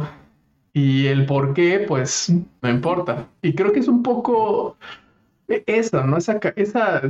[0.74, 3.28] y el por qué, pues no importa.
[3.42, 4.78] Y creo que es un poco
[5.66, 6.18] eso, ¿no?
[6.18, 7.02] Esa, esa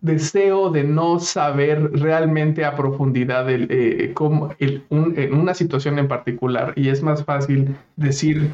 [0.00, 6.72] deseo de no saber realmente a profundidad el, eh, cómo, en una situación en particular.
[6.76, 8.50] Y es más fácil decir,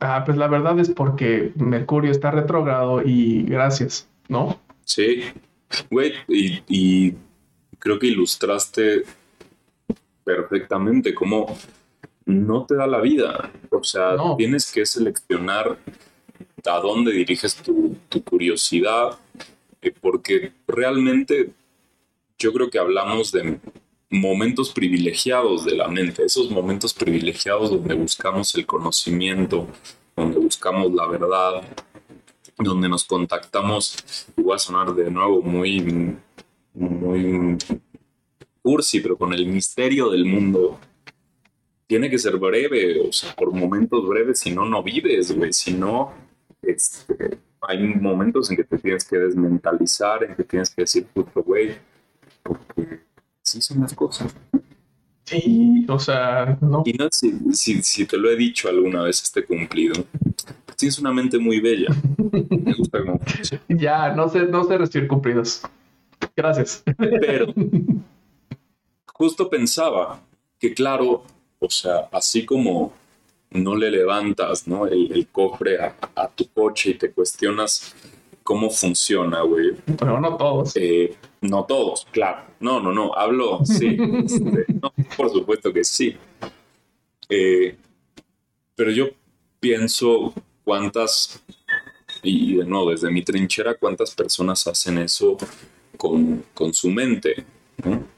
[0.00, 4.58] ah, pues la verdad es porque Mercurio está retrógrado y gracias, ¿no?
[4.84, 5.22] Sí,
[5.90, 7.14] güey, y
[7.78, 9.02] creo que ilustraste
[10.24, 11.56] perfectamente cómo
[12.28, 13.50] no te da la vida.
[13.70, 15.78] O sea, tienes que seleccionar
[16.66, 19.18] a dónde diriges tu, curiosidad,
[19.80, 21.50] eh, porque realmente
[22.38, 23.58] yo creo que hablamos de
[24.10, 29.66] momentos privilegiados de la mente, esos momentos privilegiados donde buscamos el conocimiento,
[30.14, 31.62] donde buscamos la verdad,
[32.58, 33.96] donde nos contactamos,
[34.36, 36.16] y voy a sonar de nuevo muy,
[36.74, 37.56] muy
[38.60, 40.78] cursi, pero con el misterio del mundo,
[41.88, 45.72] tiene que ser breve, o sea, por momentos breves, si no, no vives, güey, si
[45.72, 46.12] no,
[46.62, 51.42] este, hay momentos en que te tienes que desmentalizar, en que tienes que decir, puto,
[51.42, 51.76] güey,
[52.42, 53.00] porque
[53.42, 54.36] así son las cosas.
[55.24, 56.82] Sí, o sea, no.
[56.84, 59.94] Y no, si, si, si te lo he dicho alguna vez este cumplido,
[60.76, 61.88] tienes una mente muy bella.
[62.18, 63.20] Me gusta cómo
[63.68, 65.62] Ya, no sé, no sé recibir cumplidos.
[66.36, 66.82] Gracias.
[66.96, 67.52] Pero
[69.06, 70.22] justo pensaba
[70.58, 71.24] que, claro,
[71.58, 72.92] o sea, así como
[73.50, 74.86] no le levantas ¿no?
[74.86, 77.94] El, cofre a, tu coche y te cuestionas
[78.42, 79.72] cómo funciona, güey.
[79.98, 80.72] Pero no todos.
[80.76, 82.42] Eh, no todos, claro.
[82.60, 83.14] No, no, no.
[83.14, 83.96] Hablo, sí.
[84.24, 84.66] Este,
[85.16, 86.16] por supuesto que sí.
[87.28, 87.76] Eh,
[88.74, 89.08] pero yo
[89.60, 90.32] pienso
[90.64, 91.42] cuántas,
[92.22, 95.36] y de nuevo, desde mi trinchera, cuántas personas hacen eso
[95.96, 97.44] con, con su mente.
[97.84, 98.17] ¿no?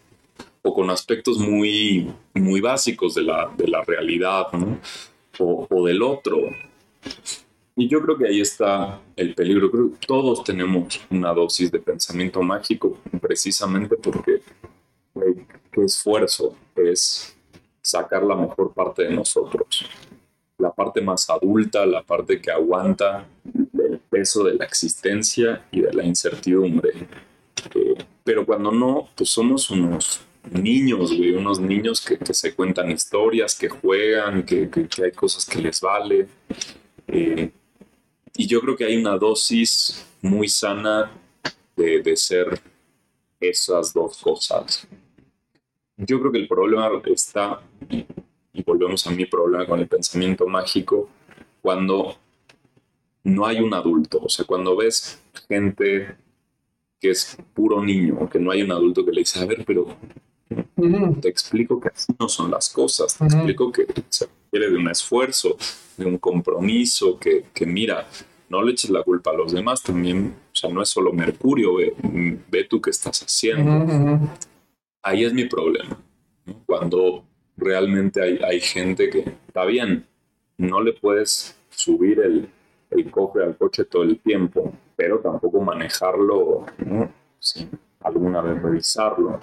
[0.63, 4.47] O con aspectos muy, muy básicos de la, de la realidad
[5.39, 6.39] o, o, del otro.
[7.77, 9.71] Y yo creo que ahí está el peligro.
[9.71, 14.43] Creo que todos tenemos una dosis de pensamiento mágico precisamente porque
[15.73, 17.37] qué esfuerzo es
[17.81, 19.87] sacar la mejor parte de nosotros.
[20.59, 25.93] La parte más adulta, la parte que aguanta el peso de la existencia y de
[25.95, 26.91] la incertidumbre.
[27.75, 33.55] Eh, pero cuando no, pues somos unos niños, güey, unos niños que, se cuentan historias,
[33.59, 34.68] que juegan, que,
[35.03, 36.28] hay cosas que les vale.
[37.09, 37.51] Eh,
[38.36, 41.11] y yo creo que hay una dosis muy sana
[41.76, 42.61] de, ser
[43.40, 44.86] esas dos cosas.
[45.96, 51.09] Yo creo que el problema está, y volvemos a mi problema con el pensamiento mágico,
[51.62, 52.16] cuando
[53.24, 56.16] no hay un adulto, o sea, cuando ves gente
[57.01, 59.96] que es puro niño, que no hay un adulto que le dice, a ver, pero
[61.20, 64.88] te explico que así no son las cosas, te explico que se requiere de un
[64.90, 65.57] esfuerzo,
[65.96, 68.07] de un compromiso, que, mira,
[68.48, 71.74] no le eches la culpa a los demás, también, o sea, no es solo Mercurio,
[71.76, 74.28] ve, tú qué estás haciendo.
[75.03, 75.96] Ahí es mi problema.
[76.66, 77.24] Cuando
[77.57, 80.07] realmente hay, hay gente que está bien,
[80.59, 82.48] no le puedes subir el,
[82.90, 86.66] el cofre al coche todo el tiempo, pero tampoco manejarlo
[87.38, 87.70] sin
[88.01, 89.38] alguna vez revisarlo.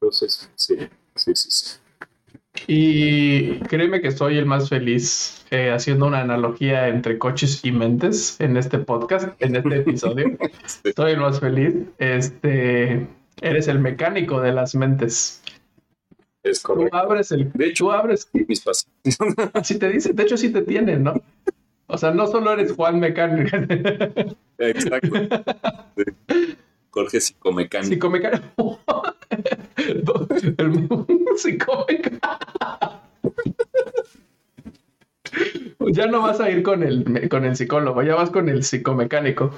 [0.00, 0.76] Entonces, sí,
[1.14, 1.78] sí, sí, sí.
[2.66, 8.40] Y créeme que soy el más feliz eh, haciendo una analogía entre coches y mentes
[8.40, 10.36] en este podcast, en este episodio.
[10.96, 11.74] Soy el más feliz.
[11.98, 13.06] Este,
[13.40, 15.42] eres el mecánico de las mentes.
[16.42, 16.90] Es correcto.
[16.90, 17.52] Tú abres el.
[17.52, 18.28] De hecho, tú abres.
[18.32, 18.64] mis.
[19.54, 20.12] Así te dice.
[20.12, 21.14] De hecho, sí te tienen, ¿no?
[21.86, 23.56] O sea, no solo eres Juan Mecánico.
[24.58, 25.16] Exacto.
[25.96, 26.56] Sí.
[26.90, 27.92] Jorge Psicomecánico.
[27.92, 28.80] Psicomecánico.
[30.58, 30.88] el
[31.36, 32.28] psicomecánico.
[35.92, 39.52] Ya no vas a ir con el, con el psicólogo, ya vas con el psicomecánico.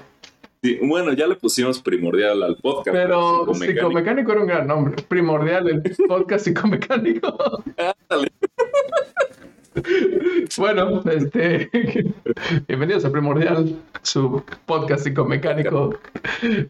[0.62, 2.94] Sí, bueno, ya le pusimos primordial al podcast.
[2.94, 5.02] Pero psicomecánico, psicomecánico era un gran nombre.
[5.08, 7.64] Primordial, el podcast psicomecánico.
[10.58, 11.70] Bueno, este,
[12.66, 15.94] bienvenidos a Primordial, su podcast psicomecánico.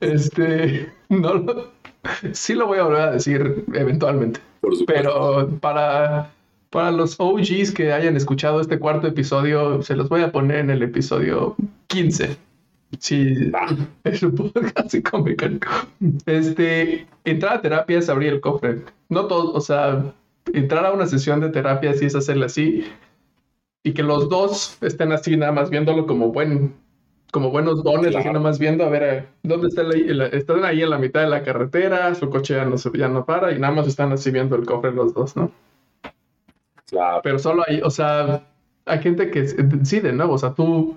[0.01, 1.73] Este, no lo,
[2.33, 4.41] sí lo voy a volver a decir eventualmente.
[4.61, 4.73] Por.
[4.87, 6.31] Pero para,
[6.71, 10.71] para los OGs que hayan escuchado este cuarto episodio, se los voy a poner en
[10.71, 11.57] el episodio
[11.89, 12.37] 15.
[12.99, 13.53] Sí,
[14.05, 15.69] es un podcast psicomecánico.
[16.27, 18.83] Este, entrar a terapia es abrir el cofre.
[19.09, 20.13] No todo, o sea,
[20.53, 22.85] entrar a una sesión de terapia sí es hacerla así
[23.83, 26.75] y que los dos estén así nada más viéndolo como buen
[27.31, 28.19] como buenos dones, Claro.
[28.19, 31.21] así nada más viendo a ver eh, dónde está la- están ahí en la mitad
[31.21, 34.13] de la carretera, su coche ya no, se- ya no para y nada más están
[34.13, 35.51] así viendo el cofre los dos, ¿no?
[36.89, 37.21] Claro.
[37.23, 38.43] Pero solo hay, o sea,
[38.87, 39.47] hay gente que
[39.85, 40.97] sí, de nuevo, o sea, tú,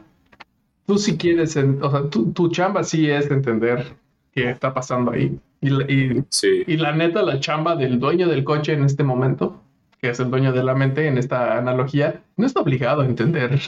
[0.88, 3.86] tú sí quieres, o sea, tu, tu chamba sí es entender
[4.32, 5.38] qué está pasando ahí.
[5.62, 6.64] Y, y Sí.
[6.66, 9.62] y la neta, la chamba del dueño del coche en este momento,
[10.02, 13.60] que es el dueño de la mente en esta analogía, no está obligado a entender.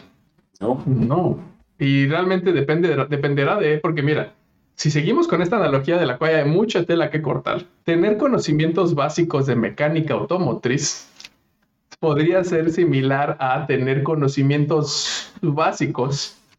[0.60, 0.82] ¿No?
[0.86, 1.38] No.
[1.78, 4.34] Y realmente depende, dependerá de, porque mira,
[4.76, 8.96] si seguimos con esta analogía de la cual hay mucha tela que cortar, tener conocimientos
[8.96, 11.10] básicos de mecánica automotriz
[12.00, 16.38] podría ser similar a tener conocimientos básicos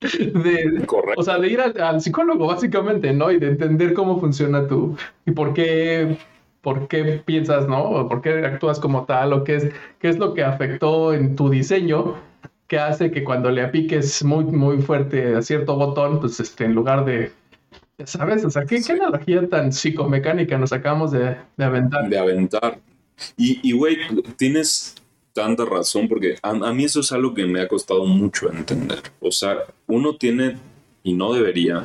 [0.00, 1.20] de, Correcto.
[1.20, 3.30] o sea, de ir al, al psicólogo, básicamente, ¿no?
[3.30, 4.96] Y de entender cómo funciona tu.
[5.26, 6.18] y por qué.
[6.60, 7.82] ¿Por qué piensas, no?
[7.82, 9.34] O por qué actúas como tal?
[9.34, 12.14] ¿O qué es, qué es lo que afectó en tu diseño
[12.74, 16.74] que hace que cuando le apiques muy, muy fuerte a cierto botón, pues este, en
[16.74, 17.30] lugar de.
[17.96, 18.44] ya ¿Sabes?
[18.44, 22.08] O sea, ¿qué, qué analogía tan psicomecánica nos acabamos de, de aventar?
[22.08, 22.80] de aventar.
[23.36, 23.98] Y, y, güey,
[24.36, 24.96] tienes
[25.32, 28.98] tanta razón porque a, a mí eso es algo que me ha costado mucho entender.
[29.20, 30.56] O sea, uno tiene,
[31.04, 31.84] y no debería,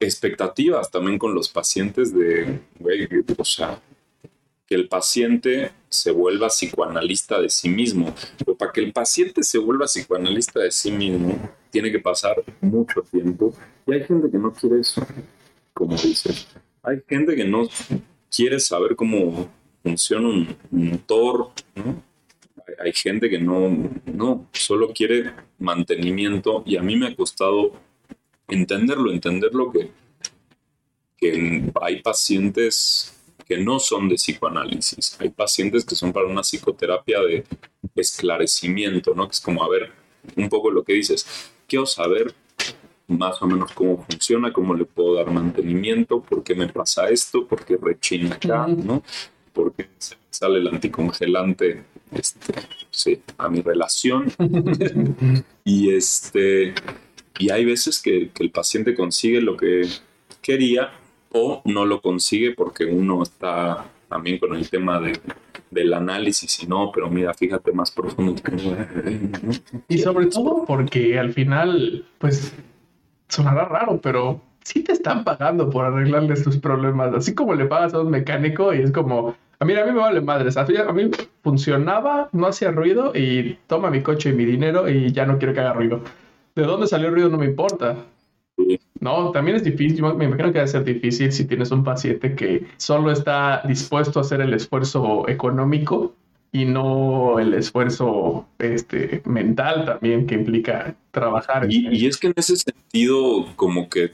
[0.00, 3.06] expectativas también con los pacientes de, güey,
[3.36, 3.80] o sea,
[4.66, 8.14] que el paciente se vuelva psicoanalista de sí mismo.
[8.38, 11.38] Pero para que el paciente se vuelva psicoanalista de sí mismo,
[11.70, 13.52] tiene que pasar mucho tiempo.
[13.86, 15.06] Y hay gente que no quiere eso,
[15.74, 16.46] como dices.
[16.82, 17.68] Hay gente que no
[18.34, 19.48] quiere saber cómo
[19.82, 21.50] funciona un motor,
[22.78, 27.72] hay gente que no, no, solo quiere mantenimiento y a mí me ha costado
[28.48, 29.90] entenderlo, entenderlo que,
[31.16, 33.19] que hay pacientes
[33.50, 37.44] que no son de psicoanálisis, hay pacientes que son para una psicoterapia de
[37.96, 39.26] esclarecimiento, ¿no?
[39.26, 39.90] Que es como, a ver,
[40.36, 41.26] un poco lo que dices,
[41.66, 42.32] quiero saber
[43.08, 47.44] más o menos cómo funciona, cómo le puedo dar mantenimiento, por qué me pasa esto,
[47.44, 48.68] por qué rechina acá.
[48.68, 49.02] ¿no?
[49.52, 49.88] Por qué
[50.30, 51.82] sale el anticongelante
[52.12, 52.54] este,
[52.92, 54.32] sí, a mi relación.
[55.64, 56.72] y este
[57.40, 59.88] y hay veces que, que el paciente consigue lo que
[60.40, 60.92] quería
[61.32, 65.18] o no lo consigue porque uno está también con el tema de,
[65.70, 68.34] del análisis y no, pero mira, fíjate más profundo.
[69.88, 72.52] Y sobre todo porque al final, pues,
[73.28, 77.94] sonará raro, pero sí te están pagando por arreglarles tus problemas, así como le pagas
[77.94, 80.74] a un mecánico y es como, a mí, a mí me vale madres, a mí,
[80.76, 81.10] a mí
[81.42, 85.54] funcionaba, no hacía ruido y toma mi coche y mi dinero y ya no quiero
[85.54, 86.00] que haga ruido.
[86.56, 87.28] ¿De dónde salió el ruido?
[87.28, 87.96] No me importa.
[88.56, 88.80] Sí.
[89.00, 92.66] No, también es difícil, me imagino que debe ser difícil si tienes un paciente que
[92.76, 96.14] solo está dispuesto a hacer el esfuerzo económico
[96.52, 101.66] y no el esfuerzo este, mental también que implica trabajar.
[101.70, 104.10] Y, y es que en ese sentido, como que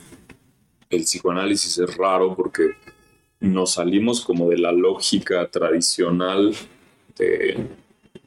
[0.91, 2.71] el psicoanálisis es raro porque
[3.41, 6.55] nos salimos como de la lógica tradicional
[7.19, 7.67] de,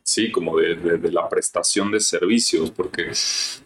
[0.10, 3.06] sí, como de, de- de la prestación de servicios, porque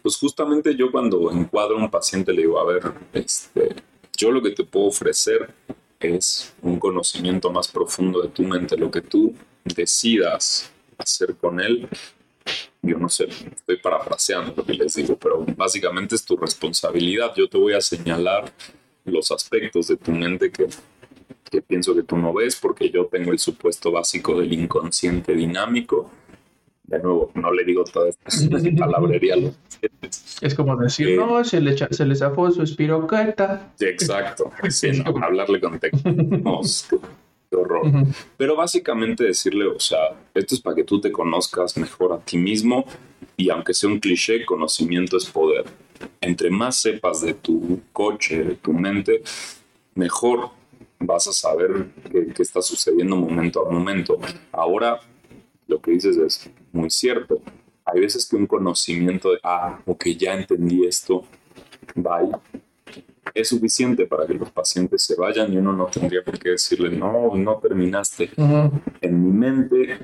[0.02, 3.76] pues justamente yo cuando encuadro a un paciente le digo, a ver, este,
[4.18, 5.54] yo lo que te puedo ofrecer
[6.00, 9.34] es un conocimiento más profundo de tu mente, lo que tú
[9.64, 11.88] decidas hacer con él,
[12.82, 13.26] yo no sé,
[13.56, 17.34] estoy parafraseando lo que les digo, pero básicamente es tu responsabilidad.
[17.36, 18.52] Yo te voy a señalar
[19.06, 20.68] los aspectos de tu mente que,
[21.50, 26.12] que pienso que tú no ves, porque yo tengo el supuesto básico del inconsciente dinámico.
[26.84, 28.30] De nuevo, no le digo toda esta
[28.78, 29.58] palabrería a los
[30.42, 33.72] Es como decir, Eh, no, se le, se le zafó su espiroqueta.
[33.76, 34.52] Sí, Exacto.
[34.70, 36.88] Sí, no, hablarle con técnicos.
[36.90, 36.98] qué,
[37.50, 37.90] qué horror.
[38.38, 40.00] Pero básicamente decirle, o sea,
[40.34, 42.86] esto es para que tú te conozcas mejor a ti mismo
[43.38, 45.66] y aunque sea un cliché, conocimiento es poder.
[46.20, 49.24] Entre más sepas de tu coche, de tu mente,
[49.96, 50.50] mejor
[51.00, 54.20] vas a saber qué, qué está sucediendo momento a momento.
[54.52, 55.00] Ahora,
[55.68, 57.42] lo que dices es muy cierto.
[57.86, 61.26] Hay veces que un conocimiento de, ah, ok, ya entendí esto,
[61.96, 62.32] bye,
[63.34, 66.90] es suficiente para que los pacientes se vayan y uno no tendría por qué decirle,
[66.90, 68.30] no, no terminaste.
[69.02, 70.00] En mi mente,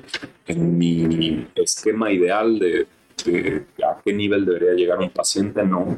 [0.46, 2.86] en mi esquema ideal de,
[3.24, 5.96] de a qué nivel debería llegar un paciente, no.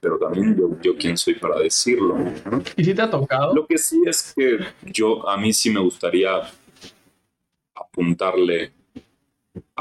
[0.00, 2.16] Pero también yo, yo quién soy para decirlo.
[2.18, 2.62] ¿no?
[2.76, 3.54] ¿Y si te ha tocado?
[3.54, 6.42] Lo que sí es que yo, a mí sí me gustaría
[7.74, 8.72] apuntarle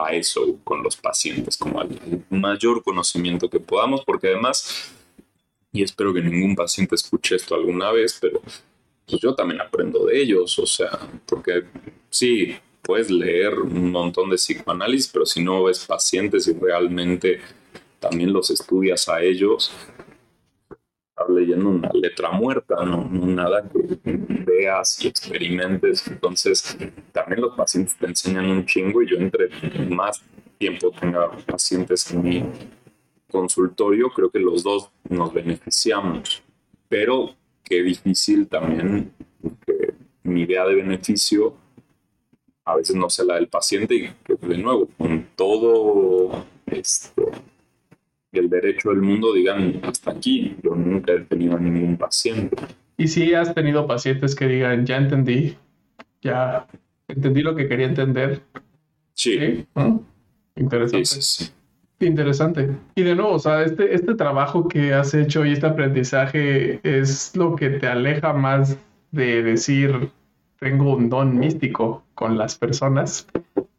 [0.06, 1.89] a eso con los pacientes, como al
[2.30, 4.91] mayor conocimiento que podamos, porque además,
[5.72, 8.41] y espero que ningún paciente escuche esto alguna vez, pero
[9.06, 11.64] pues yo también aprendo de ellos, o sea, porque
[12.10, 17.41] sí, puedes leer un montón de psicoanálisis, pero si no ves pacientes y realmente
[17.99, 19.72] también los estudias a ellos,
[21.30, 23.97] leyendo una letra muerta, no, nada que
[24.45, 26.07] veas y experimentes.
[26.07, 26.78] Entonces,
[27.11, 29.49] también los pacientes te enseñan un chingo y yo entre
[29.89, 30.24] más
[30.57, 32.45] tiempo tenga pacientes en mi
[33.32, 36.43] consultorio, creo que los dos nos beneficiamos.
[36.88, 39.11] Pero qué difícil también
[39.65, 39.93] que
[40.24, 41.55] mi idea de beneficio
[42.65, 47.24] a veces no sea la del paciente y que de nuevo, con todo este,
[48.40, 50.56] el derecho del mundo digan hasta aquí.
[50.64, 52.58] Yo nunca he tenido ningún paciente.
[52.98, 55.56] Y si has tenido pacientes que digan, ya entendí,
[56.22, 56.68] ya
[57.08, 58.42] entendí lo que quería entender.
[59.14, 59.66] Sí, ¿Sí?
[60.56, 61.06] Interesante.
[61.06, 61.52] sí, sí, sí.
[62.06, 62.70] Interesante.
[62.96, 67.36] Y de nuevo, o sea, este, este trabajo que has hecho y este aprendizaje es
[67.36, 68.78] lo que te aleja más
[69.12, 70.10] de decir,
[70.60, 73.28] tengo un don místico con las personas.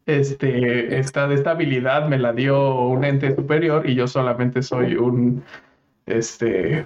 [0.06, 5.44] Este, esta, esta habilidad me la dio un ente superior y yo solamente soy un,
[6.06, 6.84] este,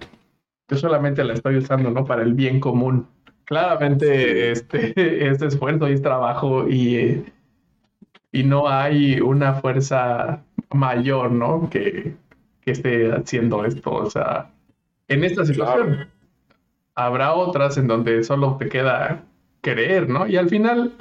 [0.69, 2.05] yo solamente la estoy usando, ¿no?
[2.05, 3.09] Para el bien común.
[3.45, 4.93] Claramente, este,
[5.31, 7.25] es esfuerzo y es trabajo y,
[8.33, 10.43] y no hay una fuerza
[10.75, 11.71] mayor, ¿no?
[11.71, 12.15] Que,
[12.61, 13.93] que esté haciendo esto.
[13.95, 14.51] O sea,
[15.09, 16.11] en esta situación Claro.
[16.95, 19.25] habrá otras en donde solo te queda
[19.63, 20.27] creer, ¿no?
[20.27, 20.93] Y al final,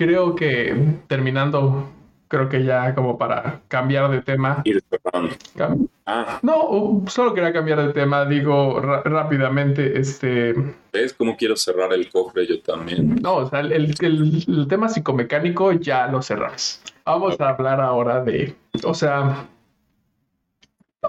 [0.00, 0.74] creo que
[1.08, 1.86] terminando,
[2.26, 4.62] creo que ya como para cambiar de tema.
[4.64, 5.34] Ir cerrando.
[5.54, 10.54] cam- Ah, No, solo quería cambiar de tema, digo rápidamente, este,
[10.90, 13.16] ¿ves cómo quiero cerrar el cofre yo también?
[13.22, 16.80] no, o sea, el, el- el tema psicomecánico ya lo cerramos.
[17.04, 19.46] Vamos a hablar ahora de, o sea,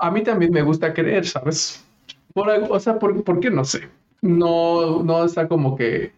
[0.01, 1.83] a mí también me gusta creer, ¿sabes?
[2.33, 3.89] Por, o sea, por, ¿por qué no sé?
[4.21, 6.11] No, no está como que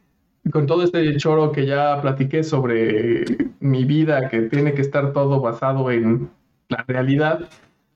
[0.51, 3.25] con todo este choro que ya platiqué sobre
[3.59, 6.29] mi vida, que tiene que estar todo basado en
[6.69, 7.49] la realidad,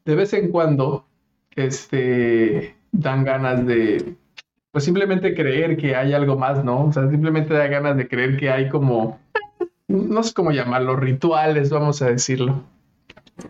[0.05, 1.05] de vez en cuando,
[1.55, 4.15] este, dan ganas de,
[4.71, 6.85] pues simplemente creer que hay algo más, ¿no?
[6.85, 9.19] O sea, simplemente da ganas de creer que hay como,
[9.87, 12.63] no sé cómo llamarlo, rituales, vamos a decirlo.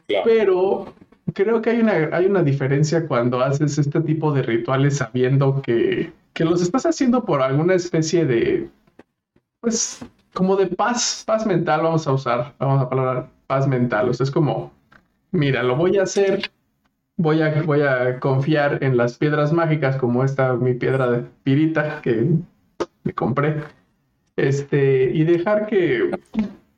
[0.08, 0.24] Claro.
[0.26, 0.94] Pero
[1.34, 6.12] creo que hay una, hay una diferencia cuando haces este tipo de rituales sabiendo que,
[6.34, 8.70] que los estás haciendo por alguna especie de,
[9.68, 10.00] pues,
[10.34, 14.08] como de paz, paz mental, vamos a usar, vamos a hablar paz mental.
[14.08, 14.72] O sea, es como,
[15.32, 16.52] mira, lo voy a hacer,
[17.18, 22.02] voy a, voy a confiar en las piedras mágicas como esta, mi piedra de pirita
[22.02, 22.30] que
[23.04, 23.62] me compré.
[24.38, 26.12] Este, y dejar que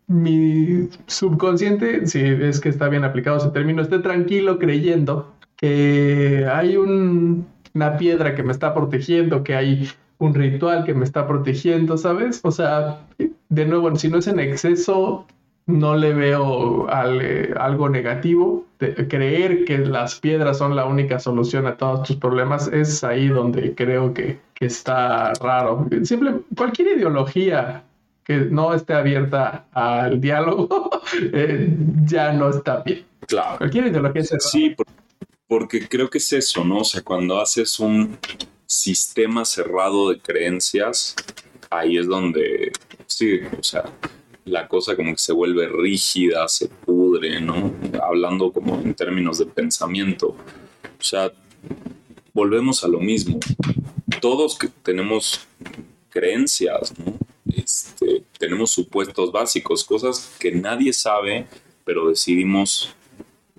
[0.08, 6.76] mi subconsciente, si es que está bien aplicado ese término, esté tranquilo creyendo que hay
[6.76, 11.97] un- una piedra que me está protegiendo, que hay un ritual que me está protegiendo,
[11.97, 12.39] ¿sabes?
[12.43, 13.01] O sea,
[13.49, 15.26] de nuevo, si no es en exceso,
[15.65, 18.65] no le veo al- eh, algo negativo.
[18.80, 23.28] De- creer que las piedras son la única solución a todos tus problemas es ahí
[23.28, 25.88] donde creo que, que está raro.
[26.03, 27.84] Simple, cualquier ideología
[28.24, 30.89] que no esté abierta al diálogo
[31.34, 33.03] eh, ya no está bien.
[33.28, 33.57] Claro.
[33.57, 34.49] Cualquier ideología cerrada.
[34.49, 34.86] Sí, por-
[35.47, 36.80] porque creo que es eso, ¿no?
[36.80, 38.17] O sea, cuando haces un
[38.70, 41.15] sistema cerrado de creencias,
[41.72, 42.72] ahí es donde,
[43.07, 43.84] sí, o sea,
[44.45, 47.74] la cosa como que se vuelve rígida, se pudre, ¿no?
[48.01, 50.28] Hablando como en términos de pensamiento.
[50.28, 51.32] O sea,
[52.32, 53.39] volvemos a lo mismo.
[54.22, 55.47] Todos que tenemos
[56.09, 57.17] creencias, ¿no?
[57.51, 61.47] Este, tenemos supuestos básicos, cosas que nadie sabe,
[61.86, 62.93] pero decidimos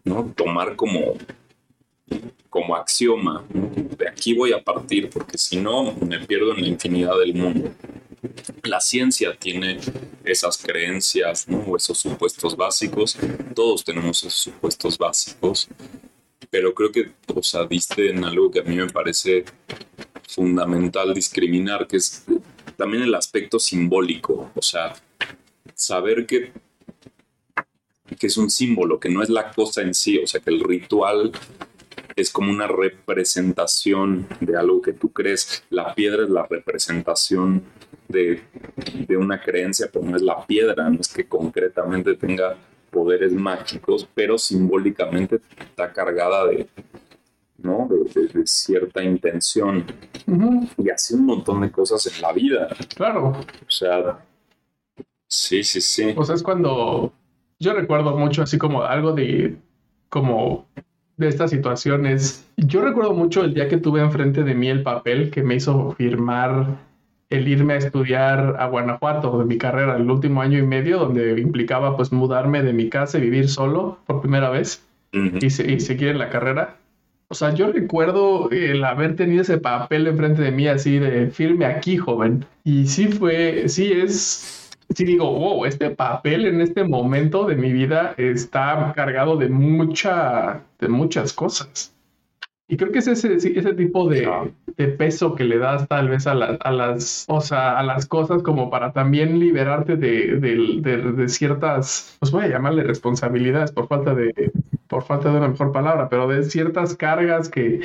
[0.05, 0.33] ¿no?
[0.37, 1.15] tomar como,
[2.51, 3.45] como axioma.
[3.51, 7.73] De aquí voy a partir, porque si no, me pierdo en la infinidad del mundo.
[8.65, 9.79] La ciencia tiene
[10.25, 11.77] esas creencias, ¿no?
[11.77, 13.17] esos supuestos básicos.
[13.55, 15.69] Todos tenemos esos supuestos básicos.
[16.51, 19.45] Pero creo que, o sea, diste en algo que a mí me parece
[20.29, 22.25] fundamental discriminar, que es
[22.77, 24.51] también el aspecto simbólico.
[24.57, 24.95] O sea,
[25.75, 26.53] saber que
[28.19, 30.61] que es un símbolo, que no es la cosa en sí, o sea, que el
[30.61, 31.33] ritual
[32.21, 35.65] es como una representación de algo que tú crees.
[35.71, 37.63] La piedra es la representación
[38.09, 38.43] de,
[39.17, 42.57] una creencia, pero no es la piedra, no es que concretamente tenga
[42.91, 46.67] poderes mágicos, pero simbólicamente está cargada de,
[47.59, 47.89] ¿no?
[47.89, 49.85] de, cierta intención.
[50.77, 52.69] Y hace un montón de cosas en la vida.
[52.95, 53.29] Claro.
[53.29, 54.25] O sea,
[55.27, 56.15] sí, sí, sí.
[56.17, 57.13] O sea, es cuando
[57.59, 59.57] yo recuerdo mucho así como algo de,
[60.09, 60.67] como
[61.21, 62.49] de estas situaciones.
[62.57, 65.93] Yo recuerdo mucho el día que tuve enfrente de mí el papel que me hizo
[65.93, 66.79] firmar
[67.31, 71.41] el irme a estudiar a Guanajuato de mi carrera, el último año y medio, donde
[71.41, 76.09] implicaba pues mudarme de mi casa y vivir solo por primera vez y, y seguir
[76.09, 76.77] en la carrera.
[77.29, 81.65] O sea, yo recuerdo el haber tenido ese papel enfrente de mí así de firme
[81.65, 82.45] aquí, joven.
[82.65, 84.60] Y sí fue, sí es,
[84.95, 90.63] sí digo, wow, este papel en este momento de mi vida está cargado de mucha,
[90.79, 91.95] de muchas cosas.
[92.69, 96.29] Y creo que es ese, ese tipo de, de, peso que le das tal vez
[96.29, 102.17] a, a, las, o sea, a las cosas como para también liberarte de, de, ciertas,
[102.21, 104.53] pues voy a llamarle responsabilidades por falta de,
[104.87, 107.81] por falta de una mejor palabra, pero de ciertas cargas que,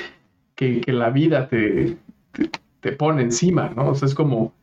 [0.53, 1.97] que, que la vida te,
[2.31, 3.89] te, te, pone encima, ¿no?
[3.89, 4.53] O sea, es como,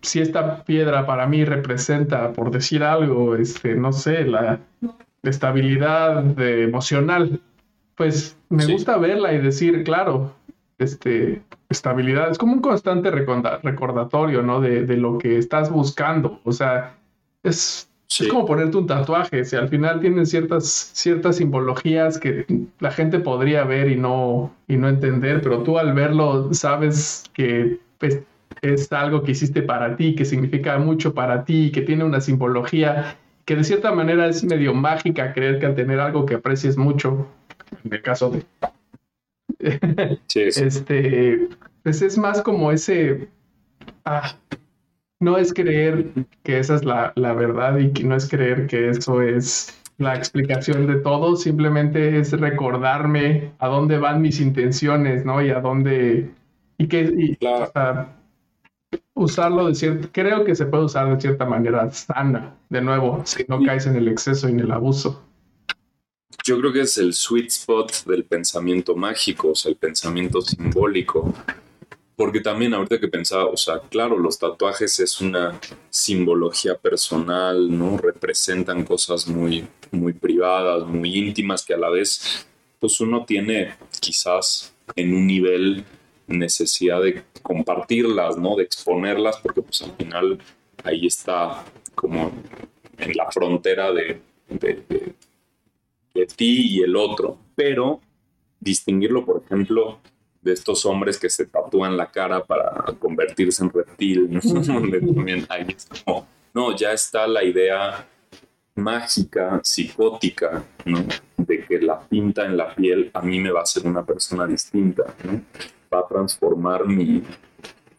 [0.00, 4.60] si esta piedra para mí representa, por decir algo, este, no sé, la
[5.22, 7.40] estabilidad emocional,
[7.96, 10.34] pues me gusta verla y decir, claro,
[10.78, 14.60] este, estabilidad es como un constante recordatorio, ¿no?
[14.60, 16.40] De, lo que estás buscando.
[16.44, 16.96] O sea,
[17.42, 17.88] es,
[18.30, 19.44] como ponerte un tatuaje.
[19.44, 20.64] Si al final tienen ciertas,
[20.94, 22.46] ciertas simbologías que
[22.78, 27.80] la gente podría ver y no, y no entender, pero tú al verlo sabes que
[27.98, 28.22] pues,
[28.62, 33.18] es algo que hiciste para ti, que significa mucho para ti, que tiene una simbología
[33.44, 37.26] que de cierta manera es medio mágica creer que al tener algo que aprecies mucho,
[37.84, 38.44] en el caso de...
[40.34, 41.48] Este,
[41.82, 43.28] pues es más como ese...
[44.04, 44.36] Ah,
[45.20, 48.90] no es creer que esa es la, la verdad y que no es creer que
[48.90, 55.42] eso es la explicación de todo, simplemente es recordarme a dónde van mis intenciones, ¿no?
[55.42, 56.30] Y a dónde...
[56.78, 57.36] Y que...
[59.14, 63.44] usarlo de cierta, creo que se puede usar de cierta manera sana, de nuevo, si
[63.48, 65.22] no caes en el exceso y en el abuso.
[66.44, 71.32] Yo creo que es el sweet spot del pensamiento mágico, o sea, el pensamiento simbólico.
[72.16, 77.96] Porque también ahorita que pensaba, o sea, claro, los tatuajes es una simbología personal, ¿no?
[77.96, 82.46] Representan cosas muy, muy privadas, muy íntimas que a la vez,
[82.78, 85.84] pues uno tiene quizás en un nivel
[86.38, 88.56] necesidad de compartirlas, ¿no?
[88.56, 90.38] De exponerlas, porque pues al final
[90.84, 91.64] ahí está
[91.94, 92.32] como
[92.98, 97.38] en la frontera de, de, ti y el otro.
[97.54, 98.00] Pero
[98.60, 99.98] distinguirlo, por ejemplo,
[100.40, 104.40] de estos hombres que se tatúan la cara para convertirse en reptil, ¿no?
[105.14, 108.06] también ahí es como, no, ya está la idea
[108.74, 111.04] mágica, psicótica, ¿no?
[111.36, 114.46] De que la pinta en la piel a mí me va a hacer una persona
[114.46, 115.42] distinta, ¿no?
[115.92, 117.22] Va a transformar mi,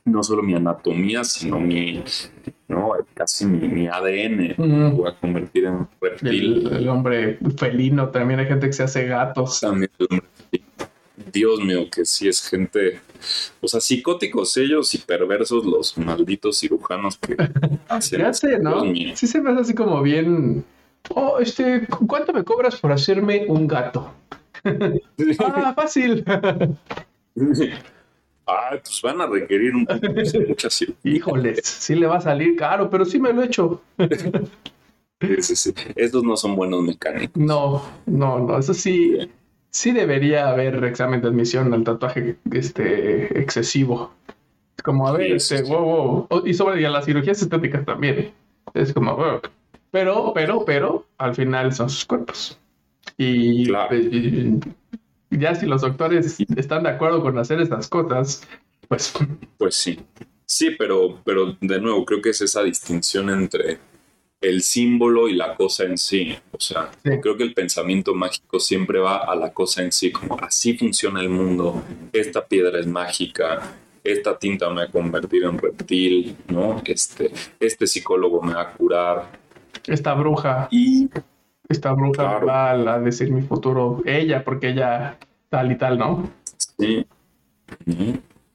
[0.05, 2.03] no solo mi anatomía, sino mi,
[2.67, 2.91] ¿no?
[3.13, 4.55] casi mi, ADN.
[4.95, 6.67] Voy a convertir en reptil.
[6.71, 9.59] El, hombre felino, también hay gente que se hace gatos.
[9.59, 9.91] También
[11.31, 12.99] Dios mío, que sí es gente,
[13.61, 17.35] o sea, psicóticos ellos y perversos los malditos cirujanos que
[17.87, 18.51] hacen.
[18.51, 18.83] ¿Qué no?
[19.15, 20.63] Sí se me hace así como bien.
[21.09, 24.13] Oh, este, ¿cuánto me cobras por hacerme un gato?
[25.39, 26.23] ah, fácil.
[28.45, 30.67] Ah, pues van a requerir un poco de mucha
[31.03, 33.81] Híjoles, sí le va a salir caro, pero sí me lo he hecho.
[35.95, 37.41] Estos no son buenos mecánicos.
[37.41, 39.17] No, no, no, eso sí,
[39.69, 44.11] sí debería haber examen de admisión al tatuaje este, excesivo.
[44.75, 46.43] Es como, a ver, este, wow, wow.
[46.45, 48.31] Y sobre las cirugías estéticas también.
[48.73, 49.39] Es como, wow.
[49.91, 52.59] Pero, pero, pero, al final son sus cuerpos.
[53.17, 53.95] Y, Claro.
[53.95, 54.59] y- y
[55.37, 58.47] ya si los doctores están de acuerdo con hacer estas cosas,
[58.87, 59.13] pues
[59.57, 59.99] Pues sí.
[60.45, 63.79] Sí, pero, pero de nuevo, creo que es esa distinción entre
[64.41, 66.35] el símbolo y la cosa en sí.
[66.51, 67.11] O sea, Sí.
[67.21, 71.21] creo que el pensamiento mágico siempre va a la cosa en sí, como así funciona
[71.21, 71.81] el mundo,
[72.11, 73.61] esta piedra es mágica,
[74.03, 76.81] esta tinta me va a convertir en reptil, ¿no?
[76.85, 79.31] Este, este psicólogo me va a curar.
[79.87, 81.09] esta bruja, Y
[81.69, 82.45] esta bruja Claro.
[82.45, 85.17] va a decir mi futuro, ella, porque ella
[85.49, 86.29] tal y tal, ¿no?
[86.77, 87.05] Sí.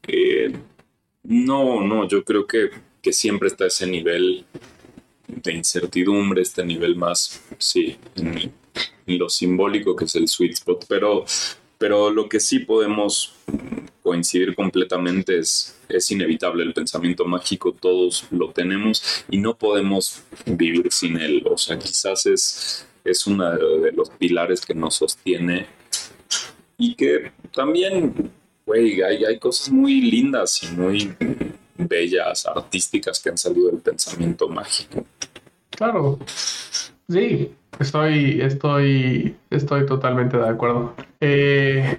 [0.06, 0.52] Eh,
[1.24, 2.70] no, no, yo creo que,
[3.02, 4.44] que siempre está ese nivel
[5.26, 8.52] de incertidumbre, este nivel más, sí, en,
[9.06, 11.24] en lo simbólico que es el sweet spot, pero,
[11.76, 13.34] pero lo que sí podemos
[14.02, 20.90] coincidir completamente es, es inevitable el pensamiento mágico, todos lo tenemos y no podemos vivir
[20.90, 25.66] sin él, o sea, quizás es, es uno de los pilares que nos sostiene
[26.76, 28.30] y que también,
[28.64, 31.12] güey, hay, hay cosas muy lindas y muy
[31.76, 35.04] bellas, artísticas que han salido del pensamiento mágico.
[35.70, 36.18] Claro.
[37.08, 40.94] Sí, estoy, estoy, estoy totalmente de acuerdo.
[41.20, 41.98] Eh,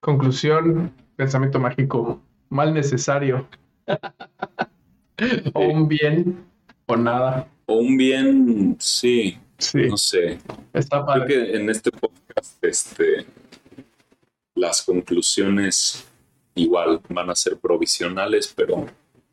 [0.00, 3.48] conclusión, pensamiento mágico, mal necesario.
[5.52, 6.44] o un bien
[6.86, 7.48] o nada.
[7.66, 10.38] O un bien, sí, Sí, no sé.
[10.72, 13.26] está Creo que en este podcast, este,
[14.54, 16.06] las conclusiones
[16.54, 18.86] igual van a ser provisionales, pero,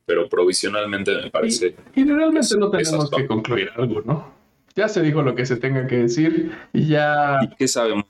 [0.06, 4.34] pero provisionalmente me parece Y realmente no tenemos que concluir algo, ¿no?
[4.76, 8.06] Ya se dijo lo que se tenga que decir y ya ¿Y qué sabemos?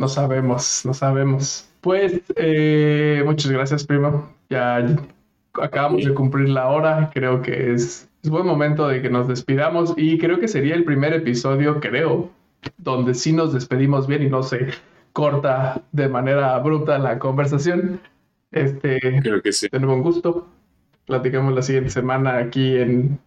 [0.00, 1.68] no sabemos, no sabemos.
[1.80, 4.34] Pues eh, muchas gracias, primo.
[4.48, 4.96] Ya
[5.54, 7.10] acabamos de cumplir la hora.
[7.12, 10.84] Creo que es, es buen momento de que nos despidamos y creo que sería el
[10.84, 12.30] primer episodio, creo,
[12.78, 14.68] donde sí nos despedimos bien y no se
[15.12, 18.00] corta de manera abrupta la conversación.
[18.52, 19.68] Este, Creo que sí.
[19.72, 20.46] nuevo un gusto.
[21.06, 23.18] Platicamos la siguiente semana aquí en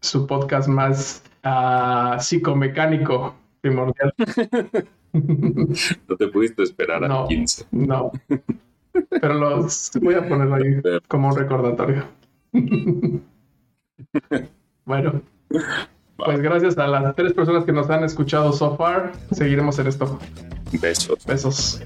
[0.00, 4.14] su podcast más ah, psicomecánico primordial.
[5.10, 7.24] No te pudiste esperar No.
[7.24, 7.64] a 15.
[7.70, 8.12] No.
[9.08, 12.04] Pero los voy a ponerlo ahí como un recordatorio.
[14.84, 15.20] Bueno,
[16.16, 20.18] pues gracias a las tres personas que nos han escuchado so far, seguiremos en esto.
[20.80, 21.26] Besos.
[21.26, 21.82] Besos.